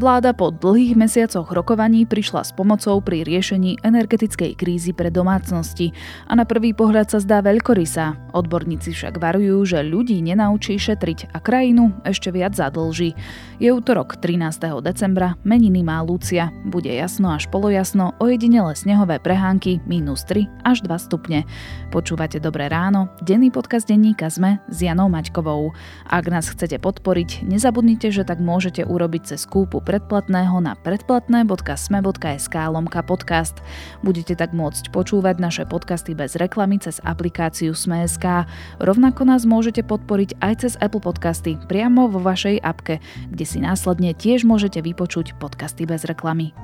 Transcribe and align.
Vláda 0.00 0.32
po 0.32 0.48
dlhých 0.48 0.96
mesiacoch 0.96 1.52
rokovaní 1.52 2.08
prišla 2.08 2.48
s 2.48 2.56
pomocou 2.56 3.04
pri 3.04 3.20
riešení 3.20 3.84
energetickej 3.84 4.56
krízy 4.56 4.96
pre 4.96 5.12
domácnosti 5.12 5.92
a 6.24 6.32
na 6.32 6.48
prvý 6.48 6.72
pohľad 6.72 7.12
sa 7.12 7.20
zdá 7.20 7.44
veľkorysá. 7.44 8.32
Odborníci 8.32 8.96
však 8.96 9.20
varujú, 9.20 9.60
že 9.68 9.84
ľudí 9.84 10.16
nenaučí 10.24 10.80
šetriť 10.80 11.36
a 11.36 11.44
krajinu 11.44 11.92
ešte 12.08 12.32
viac 12.32 12.56
zadlží. 12.56 13.12
Je 13.60 13.68
útorok 13.68 14.16
13. 14.16 14.72
decembra, 14.80 15.36
meniny 15.44 15.84
má 15.84 16.00
Lucia. 16.00 16.48
Bude 16.64 16.88
jasno 16.96 17.36
až 17.36 17.52
polojasno, 17.52 18.16
ojedinele 18.24 18.72
snehové 18.72 19.20
prehánky 19.20 19.84
minus 19.84 20.24
3 20.24 20.64
až 20.64 20.80
2 20.80 20.96
stupne. 20.96 21.44
Počúvate 21.92 22.40
Dobré 22.40 22.72
ráno, 22.72 23.12
denný 23.20 23.52
podcast 23.52 23.84
denníka 23.84 24.32
ZME 24.32 24.64
s 24.64 24.80
Janou 24.80 25.12
Maťkovou. 25.12 25.76
Ak 26.08 26.24
nás 26.32 26.48
chcete 26.48 26.80
podporiť, 26.80 27.44
nezabudnite, 27.44 28.08
že 28.08 28.24
tak 28.24 28.40
môžete 28.40 28.88
urobiť 28.88 29.36
cez 29.36 29.44
kúpu 29.44 29.89
predplatného 29.90 30.62
na 30.62 30.78
predplatné.sme.sk 30.78 32.54
lomka 32.70 33.02
podcast. 33.02 33.58
Budete 34.06 34.38
tak 34.38 34.54
môcť 34.54 34.94
počúvať 34.94 35.42
naše 35.42 35.66
podcasty 35.66 36.14
bez 36.14 36.38
reklamy 36.38 36.78
cez 36.78 37.02
aplikáciu 37.02 37.74
Sme.sk. 37.74 38.46
Rovnako 38.78 39.26
nás 39.26 39.42
môžete 39.42 39.82
podporiť 39.82 40.38
aj 40.38 40.54
cez 40.62 40.72
Apple 40.78 41.02
Podcasty 41.02 41.58
priamo 41.66 42.06
vo 42.06 42.22
vašej 42.22 42.62
apke, 42.62 43.02
kde 43.34 43.42
si 43.42 43.58
následne 43.58 44.14
tiež 44.14 44.46
môžete 44.46 44.78
vypočuť 44.78 45.34
podcasty 45.42 45.90
bez 45.90 46.06
reklamy. 46.06 46.54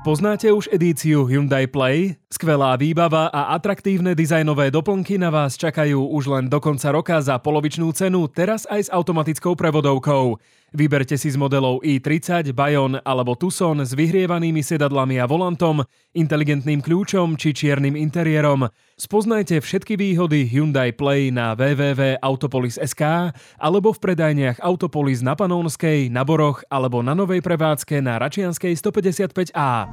Poznáte 0.00 0.48
už 0.48 0.72
edíciu 0.72 1.28
Hyundai 1.28 1.68
Play? 1.68 2.16
Skvelá 2.32 2.72
výbava 2.80 3.28
a 3.28 3.52
atraktívne 3.52 4.16
dizajnové 4.16 4.72
doplnky 4.72 5.20
na 5.20 5.28
vás 5.28 5.60
čakajú 5.60 6.14
už 6.14 6.24
len 6.30 6.44
do 6.48 6.56
konca 6.56 6.88
roka 6.88 7.20
za 7.20 7.36
polovičnú 7.36 7.92
cenu, 7.92 8.24
teraz 8.30 8.64
aj 8.64 8.86
s 8.86 8.92
automatickou 8.94 9.52
prevodovkou. 9.52 10.40
Vyberte 10.70 11.18
si 11.18 11.26
z 11.26 11.34
modelov 11.34 11.82
i30, 11.82 12.54
Bayon 12.54 13.02
alebo 13.02 13.34
Tucson 13.34 13.82
s 13.82 13.90
vyhrievanými 13.90 14.62
sedadlami 14.62 15.18
a 15.18 15.26
volantom, 15.26 15.82
inteligentným 16.14 16.78
kľúčom 16.78 17.34
či 17.34 17.50
čiernym 17.50 17.98
interiérom. 17.98 18.70
Spoznajte 18.94 19.58
všetky 19.58 19.98
výhody 19.98 20.46
Hyundai 20.46 20.94
Play 20.94 21.34
na 21.34 21.58
www.autopolis.sk 21.58 23.34
alebo 23.58 23.90
v 23.90 23.98
predajniach 23.98 24.62
Autopolis 24.62 25.26
na 25.26 25.34
Panónskej, 25.34 26.06
na 26.06 26.22
Boroch 26.22 26.62
alebo 26.70 27.02
na 27.02 27.18
novej 27.18 27.42
prevádzke 27.42 27.98
na 27.98 28.22
Račianskej 28.22 28.78
155A. 28.78 29.90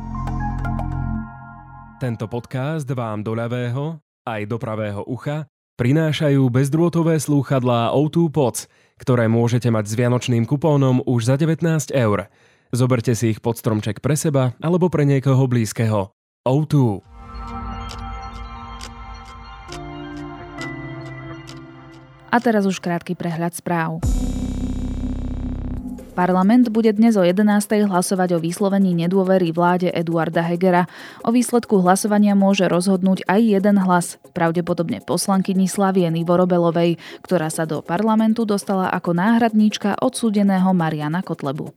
Tento 1.98 2.30
podcast 2.30 2.86
vám 2.94 3.26
do 3.26 3.34
ľavého 3.34 3.98
aj 4.30 4.46
do 4.46 4.62
pravého 4.62 5.02
ucha 5.10 5.50
prinášajú 5.78 6.42
bezdrôtové 6.50 7.22
slúchadlá 7.22 7.94
O2 7.94 8.34
Pods– 8.34 8.66
ktoré 8.98 9.30
môžete 9.30 9.70
mať 9.70 9.86
s 9.88 9.94
vianočným 9.94 10.44
kupónom 10.50 11.06
už 11.06 11.30
za 11.30 11.36
19 11.38 11.94
eur. 11.94 12.28
Zoberte 12.74 13.16
si 13.16 13.32
ich 13.32 13.40
pod 13.40 13.56
stromček 13.56 14.04
pre 14.04 14.18
seba 14.20 14.58
alebo 14.60 14.92
pre 14.92 15.08
niekoho 15.08 15.48
blízkeho. 15.48 16.12
O2. 16.44 17.06
A 22.28 22.38
teraz 22.44 22.68
už 22.68 22.84
krátky 22.84 23.16
prehľad 23.16 23.56
správ. 23.56 24.04
Parlament 26.18 26.74
bude 26.74 26.90
dnes 26.98 27.14
o 27.14 27.22
11. 27.22 27.46
hlasovať 27.86 28.34
o 28.34 28.42
vyslovení 28.42 28.98
nedôvery 29.06 29.54
vláde 29.54 29.94
Eduarda 29.94 30.42
Hegera. 30.42 30.90
O 31.22 31.30
výsledku 31.30 31.78
hlasovania 31.78 32.34
môže 32.34 32.66
rozhodnúť 32.66 33.22
aj 33.30 33.38
jeden 33.38 33.78
hlas, 33.78 34.18
pravdepodobne 34.34 34.98
poslankyni 35.06 35.70
Slavieny 35.70 36.26
Vorobelovej, 36.26 36.98
ktorá 37.22 37.54
sa 37.54 37.70
do 37.70 37.86
parlamentu 37.86 38.50
dostala 38.50 38.90
ako 38.90 39.14
náhradníčka 39.14 40.02
odsúdeného 40.02 40.74
Mariana 40.74 41.22
Kotlebu. 41.22 41.70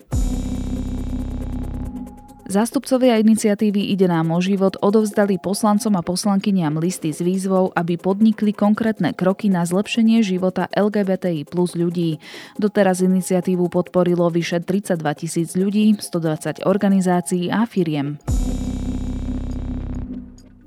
Zástupcovia 2.50 3.15
iniciatívy 3.22 3.94
Ide 3.94 4.11
nám 4.11 4.34
o 4.34 4.43
život 4.43 4.75
odovzdali 4.83 5.38
poslancom 5.38 5.94
a 5.94 6.03
poslankyniam 6.03 6.83
listy 6.83 7.15
s 7.15 7.22
výzvou, 7.22 7.71
aby 7.78 7.94
podnikli 7.94 8.50
konkrétne 8.50 9.15
kroky 9.15 9.47
na 9.47 9.62
zlepšenie 9.62 10.19
života 10.27 10.66
LGBTI 10.75 11.47
plus 11.47 11.78
ľudí. 11.78 12.19
Doteraz 12.59 13.06
iniciatívu 13.06 13.71
podporilo 13.71 14.27
vyše 14.34 14.66
32 14.66 14.99
tisíc 15.15 15.55
ľudí, 15.55 15.94
120 15.94 16.66
organizácií 16.66 17.55
a 17.55 17.71
firiem. 17.71 18.19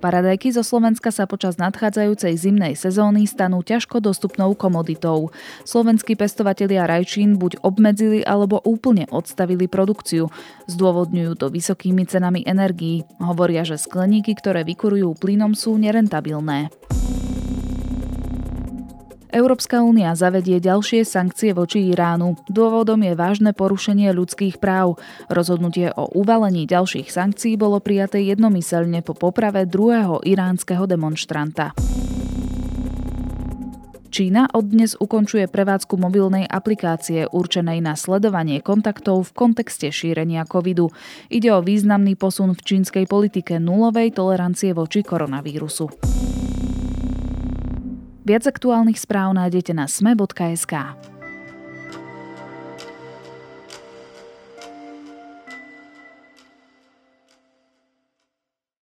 Paradajky 0.03 0.51
zo 0.51 0.67
Slovenska 0.67 1.15
sa 1.15 1.23
počas 1.23 1.55
nadchádzajúcej 1.55 2.35
zimnej 2.35 2.75
sezóny 2.75 3.23
stanú 3.23 3.63
ťažko 3.63 4.03
dostupnou 4.03 4.51
komoditou. 4.51 5.31
Slovenskí 5.63 6.19
pestovatelia 6.19 6.83
rajčín 6.83 7.39
buď 7.39 7.63
obmedzili 7.63 8.19
alebo 8.19 8.59
úplne 8.67 9.07
odstavili 9.15 9.71
produkciu. 9.71 10.27
Zdôvodňujú 10.67 11.39
to 11.39 11.47
vysokými 11.47 12.03
cenami 12.03 12.43
energií. 12.43 13.07
Hovoria, 13.23 13.63
že 13.63 13.79
skleníky, 13.79 14.35
ktoré 14.35 14.67
vykurujú 14.67 15.15
plynom, 15.15 15.55
sú 15.55 15.79
nerentabilné. 15.79 16.67
Európska 19.33 19.81
únia 19.81 20.13
zavedie 20.13 20.61
ďalšie 20.61 21.01
sankcie 21.01 21.57
voči 21.57 21.89
Iránu. 21.89 22.37
Dôvodom 22.53 23.01
je 23.01 23.17
vážne 23.17 23.49
porušenie 23.49 24.13
ľudských 24.13 24.61
práv. 24.61 25.01
Rozhodnutie 25.25 25.89
o 25.89 26.05
uvalení 26.13 26.69
ďalších 26.69 27.09
sankcií 27.09 27.57
bolo 27.57 27.81
prijaté 27.81 28.21
jednomyselne 28.29 29.01
po 29.01 29.17
poprave 29.17 29.65
druhého 29.65 30.21
iránskeho 30.21 30.85
demonstranta. 30.85 31.73
Čína 34.13 34.45
od 34.53 34.69
dnes 34.69 34.93
ukončuje 35.01 35.49
prevádzku 35.49 35.97
mobilnej 35.97 36.45
aplikácie 36.45 37.25
určenej 37.25 37.81
na 37.81 37.97
sledovanie 37.97 38.61
kontaktov 38.61 39.33
v 39.33 39.49
kontexte 39.49 39.89
šírenia 39.89 40.45
covidu. 40.45 40.93
Ide 41.33 41.49
o 41.49 41.65
významný 41.65 42.13
posun 42.13 42.53
v 42.53 42.61
čínskej 42.61 43.09
politike 43.09 43.57
nulovej 43.57 44.13
tolerancie 44.13 44.77
voči 44.77 45.01
koronavírusu. 45.01 45.89
Viac 48.23 48.47
aktuálnych 48.47 48.95
správ 48.95 49.35
nájdete 49.35 49.75
na 49.75 49.83
sme.sk. 49.83 50.73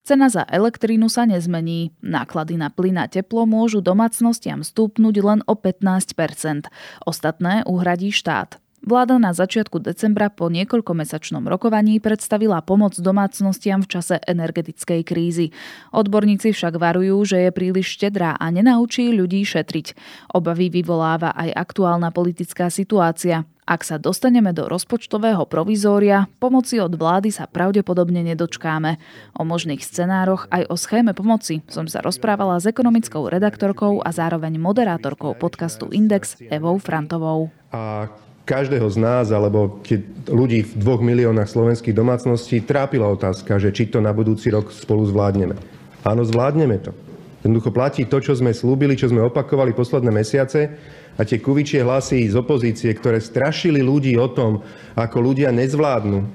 Cena 0.02 0.26
za 0.26 0.42
elektrínu 0.50 1.06
sa 1.06 1.22
nezmení. 1.22 1.94
Náklady 2.02 2.58
na 2.58 2.74
plyn 2.74 2.98
a 2.98 3.06
teplo 3.06 3.46
môžu 3.46 3.78
domácnostiam 3.78 4.66
stúpnuť 4.66 5.14
len 5.22 5.40
o 5.46 5.54
15% 5.54 6.66
Ostatné 7.06 7.62
uhradí 7.62 8.10
štát. 8.10 8.58
Vláda 8.80 9.20
na 9.20 9.36
začiatku 9.36 9.76
decembra 9.84 10.32
po 10.32 10.48
niekoľkomesačnom 10.48 11.44
rokovaní 11.44 12.00
predstavila 12.00 12.64
pomoc 12.64 12.96
domácnostiam 12.96 13.84
v 13.84 13.90
čase 13.92 14.16
energetickej 14.24 15.00
krízy. 15.04 15.52
Odborníci 15.92 16.56
však 16.56 16.80
varujú, 16.80 17.20
že 17.28 17.44
je 17.44 17.50
príliš 17.52 18.00
štedrá 18.00 18.40
a 18.40 18.46
nenaučí 18.48 19.12
ľudí 19.12 19.44
šetriť. 19.44 19.92
Obavy 20.32 20.72
vyvoláva 20.72 21.36
aj 21.36 21.52
aktuálna 21.60 22.08
politická 22.08 22.72
situácia. 22.72 23.44
Ak 23.68 23.84
sa 23.84 24.00
dostaneme 24.00 24.56
do 24.56 24.64
rozpočtového 24.64 25.44
provizória, 25.44 26.26
pomoci 26.40 26.80
od 26.80 26.96
vlády 26.96 27.30
sa 27.30 27.44
pravdepodobne 27.46 28.24
nedočkáme. 28.32 28.96
O 29.36 29.44
možných 29.44 29.84
scenároch 29.84 30.48
aj 30.48 30.72
o 30.72 30.74
schéme 30.80 31.12
pomoci 31.12 31.60
som 31.68 31.84
sa 31.84 32.00
rozprávala 32.00 32.56
s 32.58 32.66
ekonomickou 32.66 33.28
redaktorkou 33.28 34.00
a 34.00 34.10
zároveň 34.10 34.56
moderátorkou 34.56 35.36
podcastu 35.36 35.92
Index 35.92 36.40
Evou 36.48 36.80
Frantovou. 36.80 37.52
A 37.70 38.08
každého 38.44 38.86
z 38.90 38.98
nás 38.98 39.30
alebo 39.30 39.78
ľudí 40.26 40.66
v 40.66 40.74
dvoch 40.80 41.00
miliónach 41.00 41.46
slovenských 41.46 41.94
domácností 41.94 42.64
trápila 42.64 43.06
otázka, 43.10 43.60
že 43.62 43.70
či 43.70 43.86
to 43.86 44.02
na 44.02 44.10
budúci 44.10 44.50
rok 44.50 44.72
spolu 44.74 45.06
zvládneme. 45.06 45.54
Áno, 46.02 46.24
zvládneme 46.24 46.80
to. 46.80 46.92
Jednoducho 47.40 47.72
platí 47.72 48.04
to, 48.04 48.20
čo 48.20 48.36
sme 48.36 48.52
slúbili, 48.52 49.00
čo 49.00 49.08
sme 49.08 49.24
opakovali 49.24 49.72
posledné 49.72 50.12
mesiace 50.12 50.76
a 51.16 51.24
tie 51.24 51.40
kuvičie 51.40 51.80
hlasy 51.80 52.28
z 52.28 52.36
opozície, 52.36 52.92
ktoré 52.92 53.16
strašili 53.16 53.80
ľudí 53.80 54.12
o 54.20 54.28
tom, 54.28 54.60
ako 54.92 55.16
ľudia 55.24 55.48
nezvládnu 55.48 56.18
e, 56.20 56.26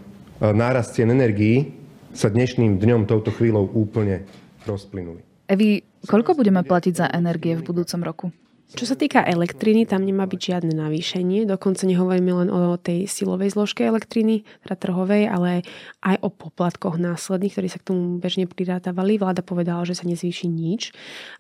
nárast 0.50 0.98
cien 0.98 1.14
energií, 1.14 1.78
sa 2.16 2.32
dnešným 2.32 2.82
dňom 2.82 3.06
touto 3.06 3.30
chvíľou 3.30 3.70
úplne 3.76 4.26
rozplynuli. 4.66 5.22
Evi, 5.46 5.84
koľko 6.10 6.34
budeme 6.34 6.66
platiť 6.66 6.94
za 6.96 7.08
energie 7.14 7.54
v 7.54 7.62
budúcom 7.62 8.02
roku? 8.02 8.26
Čo 8.74 8.90
sa 8.90 8.98
týka 8.98 9.22
elektriny, 9.22 9.86
tam 9.86 10.02
nemá 10.02 10.26
byť 10.26 10.42
žiadne 10.42 10.74
navýšenie. 10.74 11.46
Dokonca 11.46 11.86
nehovoríme 11.86 12.34
len 12.34 12.50
o 12.50 12.74
tej 12.82 13.06
silovej 13.06 13.54
zložke 13.54 13.86
elektriny, 13.86 14.42
teda 14.66 14.76
trhovej, 14.82 15.30
ale 15.30 15.62
aj 16.02 16.18
o 16.26 16.34
poplatkoch 16.34 16.98
následných, 16.98 17.54
ktorí 17.54 17.68
sa 17.70 17.78
k 17.78 17.94
tomu 17.94 18.18
bežne 18.18 18.50
prirátavali. 18.50 19.22
Vláda 19.22 19.46
povedala, 19.46 19.86
že 19.86 19.94
sa 19.94 20.10
nezvýši 20.10 20.50
nič. 20.50 20.90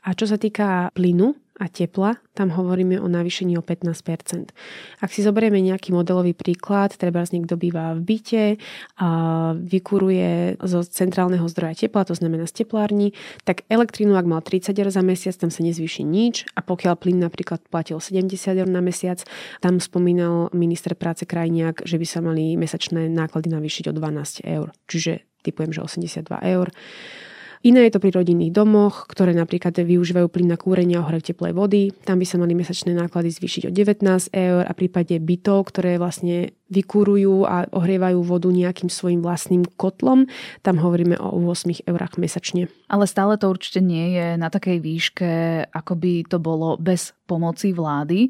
A 0.06 0.14
čo 0.14 0.30
sa 0.30 0.38
týka 0.38 0.94
plynu, 0.94 1.34
a 1.56 1.72
tepla, 1.72 2.20
tam 2.36 2.52
hovoríme 2.52 3.00
o 3.00 3.08
navýšení 3.08 3.56
o 3.56 3.64
15%. 3.64 4.52
Ak 5.00 5.10
si 5.16 5.24
zoberieme 5.24 5.64
nejaký 5.64 5.96
modelový 5.96 6.36
príklad, 6.36 6.92
treba 7.00 7.24
niekto 7.24 7.56
býva 7.56 7.96
v 7.96 8.02
byte 8.04 8.46
a 9.00 9.10
vykuruje 9.56 10.60
zo 10.60 10.84
centrálneho 10.84 11.48
zdroja 11.48 11.88
tepla, 11.88 12.04
to 12.04 12.12
znamená 12.12 12.44
z 12.44 12.64
teplárni, 12.64 13.16
tak 13.48 13.64
elektrínu, 13.72 14.20
ak 14.20 14.28
mal 14.28 14.44
30 14.44 14.76
eur 14.76 14.92
za 14.92 15.00
mesiac, 15.00 15.36
tam 15.40 15.48
sa 15.48 15.64
nezvýši 15.64 16.04
nič 16.04 16.44
a 16.56 16.60
pokiaľ 16.60 17.00
plyn 17.00 17.24
napríklad 17.24 17.64
platil 17.72 18.04
70 18.04 18.36
eur 18.36 18.68
na 18.68 18.84
mesiac, 18.84 19.24
tam 19.64 19.80
spomínal 19.80 20.52
minister 20.52 20.92
práce 20.92 21.24
Krajniak, 21.24 21.88
že 21.88 21.96
by 21.96 22.06
sa 22.08 22.20
mali 22.20 22.60
mesačné 22.60 23.08
náklady 23.08 23.48
navýšiť 23.48 23.90
o 23.90 23.94
12 23.96 24.44
eur. 24.44 24.76
Čiže 24.92 25.24
typujem, 25.46 25.72
že 25.72 25.86
82 25.86 26.26
eur. 26.52 26.68
Iné 27.66 27.90
je 27.90 27.98
to 27.98 28.04
pri 28.04 28.14
rodinných 28.14 28.54
domoch, 28.54 29.10
ktoré 29.10 29.34
napríklad 29.34 29.74
využívajú 29.74 30.30
plyn 30.30 30.54
na 30.54 30.58
kúrenie 30.62 31.02
a 31.02 31.04
ohrev 31.04 31.26
teplej 31.26 31.58
vody. 31.58 31.90
Tam 32.06 32.22
by 32.22 32.26
sa 32.30 32.38
mali 32.38 32.54
mesačné 32.54 32.94
náklady 32.94 33.34
zvýšiť 33.34 33.64
o 33.66 33.72
19 33.74 34.06
eur 34.38 34.70
a 34.70 34.70
v 34.70 34.80
prípade 34.86 35.18
bytov, 35.18 35.74
ktoré 35.74 35.98
vlastne 35.98 36.54
vykúrujú 36.70 37.42
a 37.50 37.66
ohrievajú 37.74 38.22
vodu 38.22 38.54
nejakým 38.54 38.86
svojim 38.86 39.26
vlastným 39.26 39.66
kotlom, 39.82 40.30
tam 40.62 40.78
hovoríme 40.78 41.18
o 41.18 41.42
8 41.42 41.90
eurách 41.90 42.22
mesačne. 42.22 42.70
Ale 42.86 43.10
stále 43.10 43.34
to 43.42 43.50
určite 43.50 43.82
nie 43.82 44.14
je 44.14 44.38
na 44.38 44.54
takej 44.54 44.78
výške, 44.86 45.32
ako 45.74 45.98
by 45.98 46.22
to 46.30 46.38
bolo 46.38 46.78
bez 46.78 47.18
pomoci 47.26 47.74
vlády. 47.74 48.30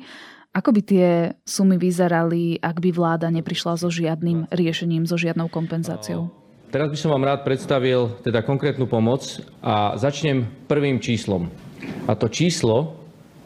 Ako 0.55 0.71
by 0.71 0.81
tie 0.87 1.07
sumy 1.43 1.75
vyzerali, 1.75 2.55
ak 2.63 2.79
by 2.79 2.87
vláda 2.95 3.27
neprišla 3.27 3.75
so 3.75 3.91
žiadnym 3.91 4.47
riešením, 4.55 5.03
so 5.03 5.19
žiadnou 5.19 5.51
kompenzáciou? 5.51 6.44
Teraz 6.69 6.87
by 6.91 6.97
som 6.97 7.13
vám 7.13 7.27
rád 7.27 7.41
predstavil 7.45 8.17
teda 8.25 8.41
konkrétnu 8.41 8.89
pomoc 8.89 9.39
a 9.61 9.95
začnem 9.95 10.45
prvým 10.65 10.99
číslom. 10.99 11.47
A 12.09 12.17
to 12.17 12.27
číslo, 12.27 12.97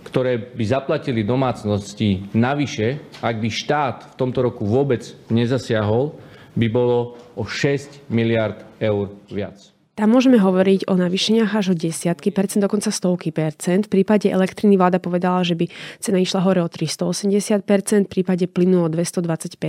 ktoré 0.07 0.39
by 0.39 0.63
zaplatili 0.65 1.27
domácnosti 1.27 2.25
navyše, 2.33 2.97
ak 3.19 3.35
by 3.37 3.49
štát 3.51 3.97
v 4.11 4.17
tomto 4.17 4.39
roku 4.41 4.63
vôbec 4.65 5.03
nezasiahol, 5.29 6.15
by 6.57 6.67
bolo 6.71 7.19
o 7.37 7.45
6 7.45 8.09
miliard 8.09 8.65
eur 8.81 9.13
viac. 9.29 9.78
Tam 9.99 10.15
môžeme 10.15 10.39
hovoriť 10.39 10.87
o 10.87 10.95
navýšeniach 10.95 11.59
až 11.59 11.65
o 11.71 11.75
desiatky 11.75 12.31
percent, 12.31 12.63
dokonca 12.63 12.87
stovky 12.87 13.35
percent. 13.35 13.91
V 13.91 13.99
prípade 13.99 14.31
elektriny 14.31 14.79
vláda 14.79 14.95
povedala, 14.95 15.43
že 15.43 15.59
by 15.59 15.67
cena 15.99 16.23
išla 16.23 16.39
hore 16.39 16.63
o 16.63 16.71
380 16.71 17.35
percent, 17.67 18.07
v 18.07 18.11
prípade 18.23 18.47
plynu 18.47 18.79
o 18.79 18.87
225 18.87 19.59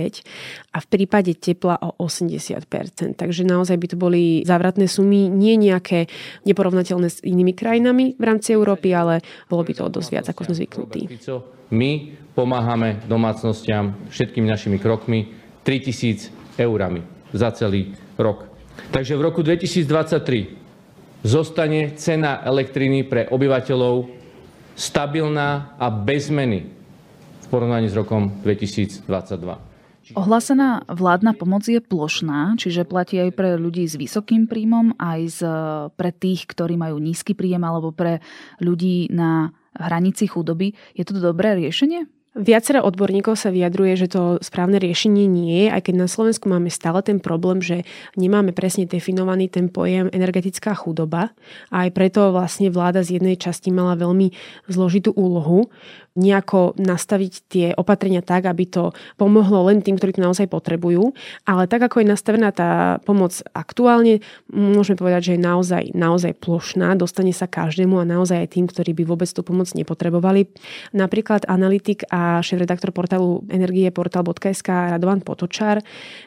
a 0.71 0.77
v 0.79 0.87
prípade 0.87 1.35
tepla 1.35 1.75
o 1.83 1.99
80 1.99 2.63
percent. 2.63 3.19
Takže 3.19 3.43
naozaj 3.43 3.75
by 3.75 3.87
to 3.91 3.97
boli 3.99 4.47
závratné 4.47 4.87
sumy, 4.87 5.27
nie 5.27 5.59
nejaké 5.59 6.07
neporovnateľné 6.47 7.11
s 7.11 7.19
inými 7.27 7.51
krajinami 7.51 8.15
v 8.15 8.23
rámci 8.23 8.55
Európy, 8.55 8.95
ale 8.95 9.19
bolo 9.51 9.67
by 9.67 9.83
to 9.83 9.91
dosť 9.91 10.09
viac, 10.15 10.25
ako 10.31 10.47
sme 10.47 10.55
zvyknutí. 10.63 11.01
My 11.75 12.15
pomáhame 12.31 13.03
domácnostiam 13.03 13.99
všetkými 14.07 14.47
našimi 14.47 14.79
krokmi 14.79 15.27
3000 15.67 16.55
eurami 16.55 17.03
za 17.35 17.51
celý 17.51 17.91
rok. 18.15 18.50
Takže 18.91 19.15
v 19.15 19.23
roku 19.23 19.39
2023 19.39 21.23
zostane 21.23 21.95
cena 21.95 22.43
elektriny 22.43 23.07
pre 23.07 23.23
obyvateľov 23.23 24.11
stabilná 24.75 25.79
a 25.79 25.87
bez 25.87 26.27
zmeny 26.27 26.67
v 27.39 27.45
porovnaní 27.47 27.87
s 27.87 27.95
rokom 27.95 28.35
2022. 28.43 29.07
Ohlásená 30.11 30.83
vládna 30.91 31.39
pomoc 31.39 31.63
je 31.71 31.79
plošná, 31.79 32.59
čiže 32.59 32.83
platí 32.83 33.15
aj 33.15 33.31
pre 33.31 33.55
ľudí 33.55 33.87
s 33.87 33.95
vysokým 33.95 34.43
príjmom, 34.51 34.99
aj 34.99 35.39
z, 35.39 35.39
pre 35.95 36.11
tých, 36.11 36.43
ktorí 36.51 36.75
majú 36.75 36.99
nízky 36.99 37.31
príjem, 37.31 37.63
alebo 37.63 37.95
pre 37.95 38.19
ľudí 38.59 39.07
na 39.07 39.55
hranici 39.71 40.27
chudoby. 40.27 40.75
Je 40.99 41.07
to 41.07 41.15
dobré 41.15 41.55
riešenie? 41.55 42.11
Viacero 42.31 42.79
odborníkov 42.87 43.35
sa 43.35 43.51
vyjadruje, 43.51 43.99
že 43.99 44.07
to 44.07 44.39
správne 44.39 44.79
riešenie 44.79 45.27
nie 45.27 45.67
je, 45.67 45.67
aj 45.67 45.91
keď 45.91 45.95
na 45.99 46.07
Slovensku 46.07 46.47
máme 46.47 46.71
stále 46.71 47.03
ten 47.03 47.19
problém, 47.19 47.59
že 47.59 47.83
nemáme 48.15 48.55
presne 48.55 48.87
definovaný 48.87 49.51
ten 49.51 49.67
pojem 49.67 50.07
energetická 50.15 50.71
chudoba. 50.71 51.35
A 51.75 51.83
aj 51.83 51.91
preto 51.91 52.31
vlastne 52.31 52.71
vláda 52.71 53.03
z 53.03 53.19
jednej 53.19 53.35
časti 53.35 53.75
mala 53.75 53.99
veľmi 53.99 54.31
zložitú 54.71 55.11
úlohu 55.11 55.67
nejako 56.19 56.75
nastaviť 56.75 57.33
tie 57.47 57.67
opatrenia 57.71 58.19
tak, 58.19 58.43
aby 58.43 58.67
to 58.67 58.91
pomohlo 59.15 59.71
len 59.71 59.79
tým, 59.79 59.95
ktorí 59.95 60.19
to 60.19 60.25
naozaj 60.25 60.51
potrebujú. 60.51 61.15
Ale 61.47 61.71
tak, 61.71 61.87
ako 61.87 62.03
je 62.03 62.11
nastavená 62.11 62.51
tá 62.51 62.99
pomoc 63.07 63.31
aktuálne, 63.55 64.19
môžeme 64.51 64.99
povedať, 64.99 65.31
že 65.31 65.33
je 65.39 65.41
naozaj, 65.41 65.83
naozaj 65.95 66.35
plošná, 66.43 66.99
dostane 66.99 67.31
sa 67.31 67.47
každému 67.47 67.95
a 68.03 68.09
naozaj 68.09 68.43
aj 68.43 68.49
tým, 68.51 68.65
ktorí 68.67 68.91
by 68.91 69.03
vôbec 69.07 69.31
tú 69.31 69.39
pomoc 69.39 69.71
nepotrebovali. 69.71 70.51
Napríklad 70.91 71.47
analytik 71.47 72.03
a 72.11 72.43
šéf-redaktor 72.43 72.91
portálu 72.91 73.47
energieportal.sk 73.47 74.67
Radovan 74.67 75.23
Potočár 75.23 75.79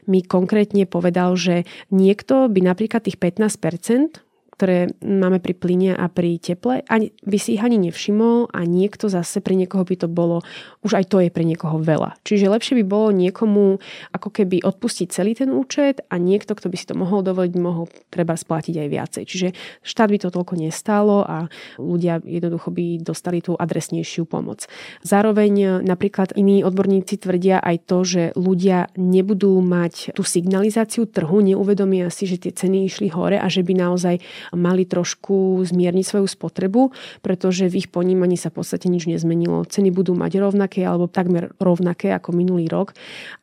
mi 0.08 0.24
konkrétne 0.24 0.88
povedal, 0.88 1.36
že 1.36 1.68
niekto 1.92 2.48
by 2.48 2.64
napríklad 2.64 3.04
tých 3.04 3.20
15% 3.20 4.23
ktoré 4.54 4.94
máme 5.02 5.42
pri 5.42 5.54
plyne 5.58 5.92
a 5.98 6.06
pri 6.06 6.38
teple, 6.38 6.86
ani, 6.86 7.10
by 7.26 7.38
si 7.42 7.58
ich 7.58 7.62
ani 7.62 7.74
nevšimol 7.82 8.54
a 8.54 8.62
niekto 8.62 9.10
zase 9.10 9.42
pre 9.42 9.58
niekoho 9.58 9.82
by 9.82 9.98
to 9.98 10.06
bolo, 10.06 10.46
už 10.86 10.94
aj 10.94 11.10
to 11.10 11.18
je 11.18 11.34
pre 11.34 11.42
niekoho 11.42 11.82
veľa. 11.82 12.14
Čiže 12.22 12.46
lepšie 12.46 12.78
by 12.78 12.84
bolo 12.86 13.10
niekomu 13.10 13.82
ako 14.14 14.28
keby 14.30 14.62
odpustiť 14.62 15.10
celý 15.10 15.34
ten 15.34 15.50
účet 15.50 16.06
a 16.06 16.22
niekto, 16.22 16.54
kto 16.54 16.70
by 16.70 16.76
si 16.78 16.86
to 16.86 16.94
mohol 16.94 17.26
dovoliť, 17.26 17.52
mohol 17.58 17.90
treba 18.14 18.38
splatiť 18.38 18.78
aj 18.78 18.88
viacej. 18.88 19.22
Čiže 19.26 19.48
štát 19.82 20.08
by 20.14 20.18
to 20.22 20.28
toľko 20.30 20.54
nestálo 20.54 21.26
a 21.26 21.50
ľudia 21.82 22.22
jednoducho 22.22 22.70
by 22.70 23.02
dostali 23.02 23.42
tú 23.42 23.58
adresnejšiu 23.58 24.30
pomoc. 24.30 24.70
Zároveň 25.02 25.82
napríklad 25.82 26.30
iní 26.38 26.62
odborníci 26.62 27.18
tvrdia 27.18 27.58
aj 27.58 27.76
to, 27.90 27.98
že 28.06 28.22
ľudia 28.38 28.92
nebudú 28.94 29.58
mať 29.58 30.14
tú 30.14 30.22
signalizáciu 30.22 31.10
trhu, 31.10 31.42
neuvedomia 31.42 32.06
si, 32.12 32.30
že 32.30 32.38
tie 32.38 32.52
ceny 32.54 32.86
išli 32.86 33.10
hore 33.10 33.40
a 33.40 33.46
že 33.50 33.66
by 33.66 33.72
naozaj 33.74 34.20
mali 34.52 34.84
trošku 34.84 35.64
zmierniť 35.64 36.04
svoju 36.04 36.26
spotrebu, 36.28 36.92
pretože 37.24 37.70
v 37.70 37.84
ich 37.84 37.88
ponímaní 37.88 38.36
sa 38.36 38.52
v 38.52 38.60
podstate 38.60 38.92
nič 38.92 39.08
nezmenilo. 39.08 39.64
Ceny 39.64 39.94
budú 39.94 40.12
mať 40.12 40.42
rovnaké 40.42 40.84
alebo 40.84 41.08
takmer 41.08 41.56
rovnaké 41.56 42.12
ako 42.12 42.36
minulý 42.36 42.68
rok 42.68 42.92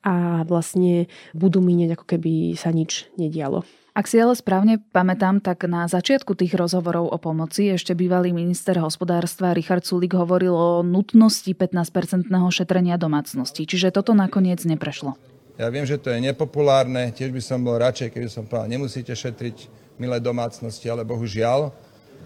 a 0.05 0.45
vlastne 0.45 1.09
budú 1.33 1.63
míňať, 1.63 1.97
ako 1.97 2.05
keby 2.05 2.53
sa 2.59 2.69
nič 2.69 3.09
nedialo. 3.17 3.65
Ak 3.91 4.07
si 4.07 4.15
ale 4.23 4.31
správne 4.39 4.79
pamätám, 4.95 5.43
tak 5.43 5.67
na 5.67 5.83
začiatku 5.83 6.31
tých 6.39 6.55
rozhovorov 6.55 7.11
o 7.11 7.17
pomoci 7.19 7.75
ešte 7.75 7.91
bývalý 7.91 8.31
minister 8.31 8.79
hospodárstva 8.79 9.51
Richard 9.51 9.83
Sulik 9.83 10.15
hovoril 10.15 10.55
o 10.55 10.79
nutnosti 10.79 11.51
15-percentného 11.51 12.47
šetrenia 12.55 12.95
domácnosti. 12.95 13.67
Čiže 13.67 13.91
toto 13.91 14.15
nakoniec 14.15 14.63
neprešlo. 14.63 15.19
Ja 15.59 15.67
viem, 15.67 15.83
že 15.83 15.99
to 15.99 16.07
je 16.07 16.23
nepopulárne, 16.23 17.11
tiež 17.11 17.35
by 17.35 17.43
som 17.43 17.67
bol 17.67 17.75
radšej, 17.83 18.15
keby 18.15 18.31
som 18.31 18.47
povedal, 18.47 18.71
nemusíte 18.71 19.11
šetriť 19.11 19.67
milé 20.01 20.17
domácnosti, 20.17 20.89
ale 20.89 21.05
bohužiaľ 21.05 21.69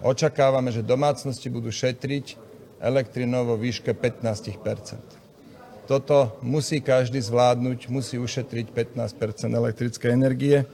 očakávame, 0.00 0.72
že 0.72 0.80
domácnosti 0.80 1.52
budú 1.52 1.68
šetriť 1.68 2.40
elektrinou 2.80 3.44
vo 3.44 3.56
výške 3.60 3.92
15% 3.92 5.84
Toto 5.84 6.40
musí 6.40 6.80
každý 6.80 7.20
zvládnuť, 7.20 7.92
musí 7.92 8.16
ušetriť 8.16 8.72
15% 8.72 9.52
elektrickej 9.52 10.10
energie. 10.16 10.64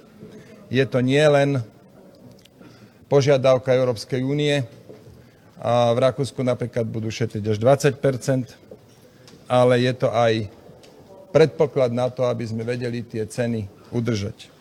Je 0.71 0.85
to 0.87 1.03
nie 1.03 1.23
len 1.27 1.59
požiadavka 3.11 3.75
Európskej 3.75 4.23
únie, 4.23 4.63
a 5.63 5.95
v 5.95 5.99
Rakúsku 6.11 6.43
napríklad 6.43 6.91
budú 6.91 7.07
šetriť 7.07 7.55
až 7.55 7.59
20% 7.63 8.63
ale 9.53 9.85
je 9.85 9.93
to 9.93 10.09
aj 10.09 10.49
predpoklad 11.33 11.93
na 11.93 12.09
to, 12.09 12.25
aby 12.25 12.45
sme 12.49 12.65
vedeli 12.65 13.05
tie 13.05 13.29
ceny 13.29 13.69
udržať. 13.93 14.52